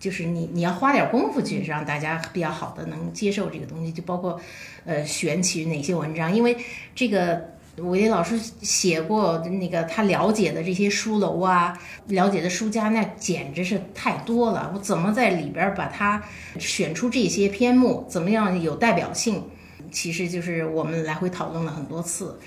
[0.00, 4.40] 就是你，你要花点功夫去让大家比较好的能接受这个东西，就包括，
[4.86, 6.56] 呃，选取哪些文章，因为
[6.94, 14.72] 这个伟老师写过那个他了解的这些书楼啊，了解的书家，那简直是太多了。
[14.74, 16.22] 我怎么在里边把它
[16.58, 19.44] 选出这些篇目，怎么样有代表性？
[19.92, 22.38] 其实就是我们来回讨论了很多次。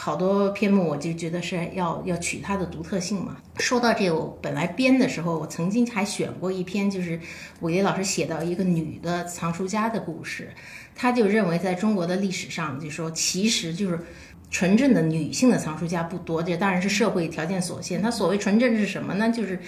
[0.00, 3.36] 好多篇目我就觉得是要要取它的独特性嘛。
[3.58, 7.20] 说到这个，我本来编的时候，我曾经还选过一篇，就是
[7.60, 10.50] 伟杰老师写到一个女的藏书家的故事。
[10.94, 13.98] 他就认为，在中国的历史上，就说其实就是
[14.50, 16.42] 纯正的女性的藏书家不多。
[16.42, 18.00] 这当然是社会条件所限。
[18.00, 19.30] 他所谓纯正是什么呢？
[19.30, 19.60] 就是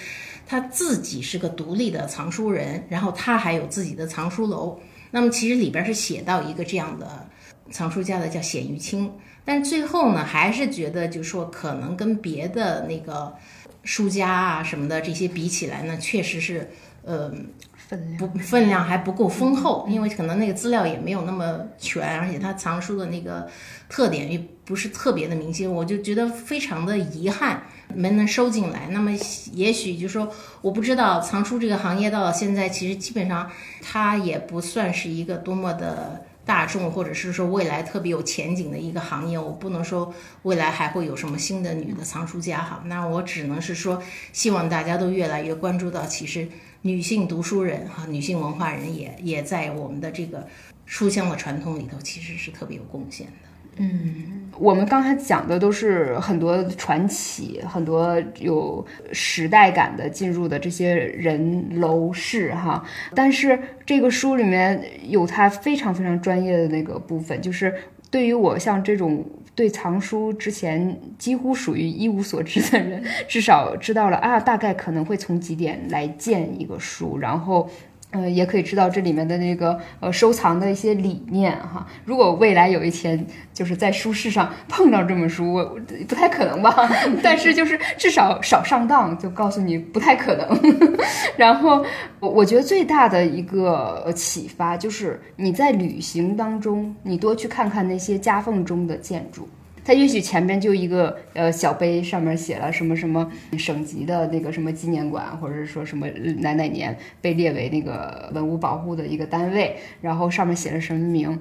[0.46, 4.78] 他自己是个独立的藏书人，然后他还有自己的藏书楼。
[5.10, 7.28] 那么其实里边是写到一个这样的
[7.70, 9.10] 藏书家的，叫显玉清。
[9.52, 13.34] 但最后呢，还是觉得，就是说，可能跟别的那个
[13.82, 16.70] 书家啊什么的这些比起来呢，确实是，
[17.02, 17.28] 呃，
[17.74, 23.50] 分量不分量还不够丰厚，因为可能那个资料也没有那么全，而且他藏书的那个
[23.88, 27.60] 特点也不是特别的明显，我就觉得非常的遗憾
[27.92, 28.86] 没能收进来。
[28.92, 29.10] 那么，
[29.52, 30.32] 也许就说，
[30.62, 33.50] 我不知道藏书这个行业到现在，其实基本上
[33.82, 36.24] 它也不算是一个多么的。
[36.50, 40.12] 大众或者是说未来特别有前景的一个行业，我不能说
[40.42, 44.02] 未来还会有什么新的女的藏书家哈，那我只能是说，
[44.32, 46.48] 希望大家都越来越关注到，其实
[46.82, 50.44] 女性读书人哈，女性文化人也也在我们的这个
[50.86, 53.49] 书香的传统里头，其实是特别有贡献的。
[53.76, 62.84] 嗯，我们刚才讲的都是很多传奇，很多有时代感的进入的这些人楼市哈。
[63.14, 67.74] 但是这个书里面有它非常非常专业的那个部分，就是
[68.10, 69.24] 对于我像这种
[69.54, 77.70] 对藏书之前几乎属于一无所知的人，至少知道了啊，大概可能会从几点来建一个书，然后。
[78.12, 81.86] 呃，也可以知道这里面的那个呃收藏的一些理念哈。
[82.04, 83.24] 如果未来有一天
[83.54, 85.78] 就是在书市上碰到这本书，我
[86.08, 86.74] 不太可能吧？
[87.22, 90.48] 但是就是至少少上当，就告诉你不太可能。
[91.38, 91.84] 然后
[92.18, 99.48] 我我觉得最大的一个启发就是你在旅行当中，你多去看看那些夹缝中的建筑。
[99.90, 106.06] 它也许前边就一个呃小碑，上面写了什么什么省级的那个什么纪念馆，或者是说什么
[106.38, 111.36] 哪哪年被列为那个文物保护的一个单位，然后上面写了什么名，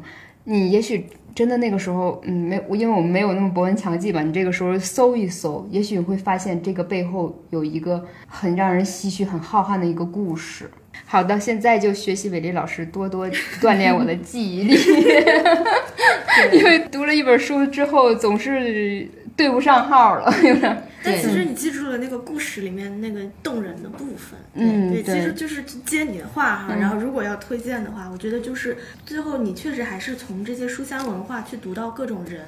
[0.45, 1.05] 你也许。
[1.35, 10.69] 真的那个时候，嗯，没，因为我们没有那么博闻强记吧，你这个时候搜一搜，也许你会发现这个背后有一个很让人唏嘘、很浩瀚的一个故事。
[11.11, 13.27] 好的，现在就学习伟丽老师，多多
[13.59, 14.75] 锻炼我的记忆力，
[16.53, 19.07] 因为读了一本书之后总是
[19.39, 20.83] 对不上号了，有点。
[21.01, 26.75] 但其实你记住了那个故事里面那个动人的部分，嗯，对，对其实就是接你的话哈。
[26.75, 32.41] 然后如果要推荐的话，我觉得就是最后你确实还是从这些书香文化去读到各种人、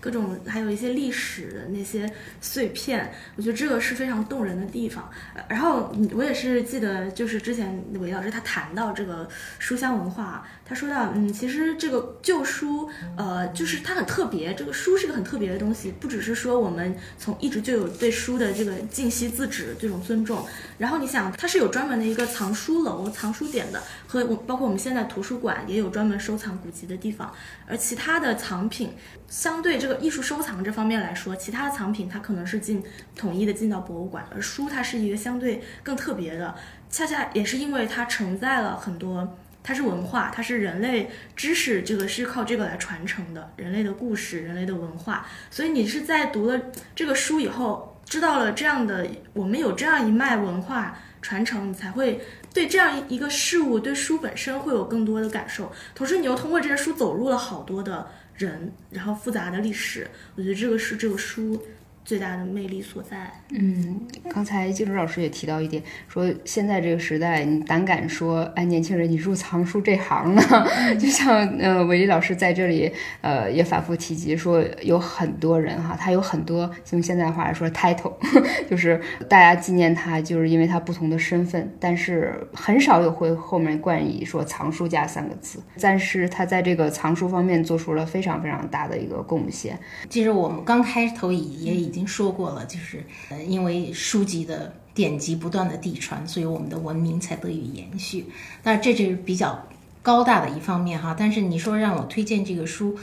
[0.00, 2.10] 各种还有一些历史的那些
[2.40, 5.06] 碎片，我觉得这个是非常动人的地方。
[5.34, 20.46] 呃然后嗯我也是记得，就是之前韦老师他谈到这个书香文化，他说到，嗯，其实这个旧书，呃，就是它很特别，这个书是个很特别的东西，不只是说我们从一直就有对书的这个敬惜自止这种尊重，
[20.76, 27.32] 然后你想，它是有专门的一个藏书楼、藏书点的，和我包括我们现在图书馆也有专门收藏古籍的地方，
[27.66, 28.92] 而其他的藏品，
[29.26, 32.82] 相对这个艺术收藏这方面来说，其他的藏品它可能是进
[33.16, 36.54] 统一的进到博物馆，而书它是一个相对更特别的，
[36.90, 39.38] 恰恰也是因为它承载了很多。
[39.68, 45.26] 它是文化，它是人类知识，这个是靠这个来传承的，人类的故事，人类的文化。
[45.50, 46.58] 所以你是在读了
[46.96, 52.18] 这个书以后，知道了这样的我们有这样一脉文化传承，你才会
[52.54, 55.70] 对这样一个事物，对书本身会有更多的感受。
[55.94, 60.08] 同时，你又通过这些书走入了好多的人，然后复杂的历史。
[60.34, 61.62] 我觉得这个是这个书
[62.08, 63.30] 最大的魅力所在。
[63.50, 70.42] 嗯，刚才金竹老师也提到一点，说现在这个时代，你胆敢说，哎，年轻人，你入藏书这行呢？
[70.98, 72.90] 就像呃，韦丽老师在这里，
[73.20, 78.14] 呃，也反复提及说，有很多人哈，他有很多用现在话来说 title，
[78.70, 78.98] 就是
[79.28, 85.62] 大家纪念他，就是因为他不同的身份，但是很少有会后面冠以说藏书家三个字。
[85.78, 89.78] 但是他在这个藏书方面做出了非常非常大的一个贡献。
[90.08, 98.26] 其实我们刚开头也也已经已经说过了，就是呃，因为书籍的典籍不断的递传，所以我们的文明才得以延续。
[98.62, 99.66] 那这就是比较
[100.00, 101.12] 高大的一方面哈。
[101.18, 102.96] 但是你说让我推荐这个书，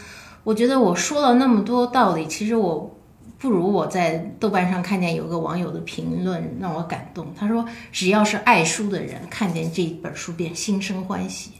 [0.45, 2.97] 我觉得我说了那么多道理，其实我
[3.37, 7.27] 不如我在豆瓣上看见有个网友的评论让我感动。
[7.37, 11.51] 他说，只要是爱书的人，看见这本书便心生欢喜。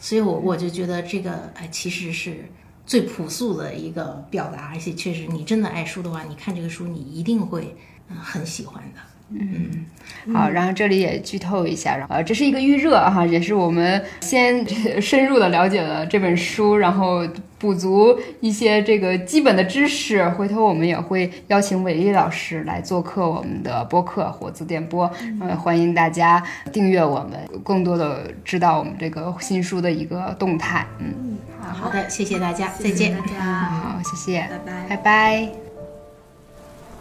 [0.00, 2.44] 所以我我就觉得这个哎，其实是
[2.88, 7.76] 最朴素的一个表达，而且确实你真的爱书的话，你看这个书你一定会
[8.08, 9.00] 嗯很喜欢的。
[9.30, 9.84] 嗯
[10.32, 14.66] 好，然后这里也剧透一下，呃，这是一个预热哈，也是我们先
[15.02, 17.28] 深入的了解了这本书，然后
[17.58, 20.26] 补足一些这个基本的知识。
[20.30, 25.10] 回头我们也会邀请伟丽老师来做客我们的播客火字电波，
[25.42, 26.42] 呃，欢迎大家
[26.72, 30.86] 订阅我们，更多的知道我们这个新书的一个动态。
[31.00, 31.36] 嗯，
[31.72, 33.16] 好的，谢谢大家，再谢谢见。
[33.18, 34.86] 大家，好，谢谢，拜拜。
[34.88, 34.96] 拜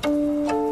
[0.04, 0.67] 拜。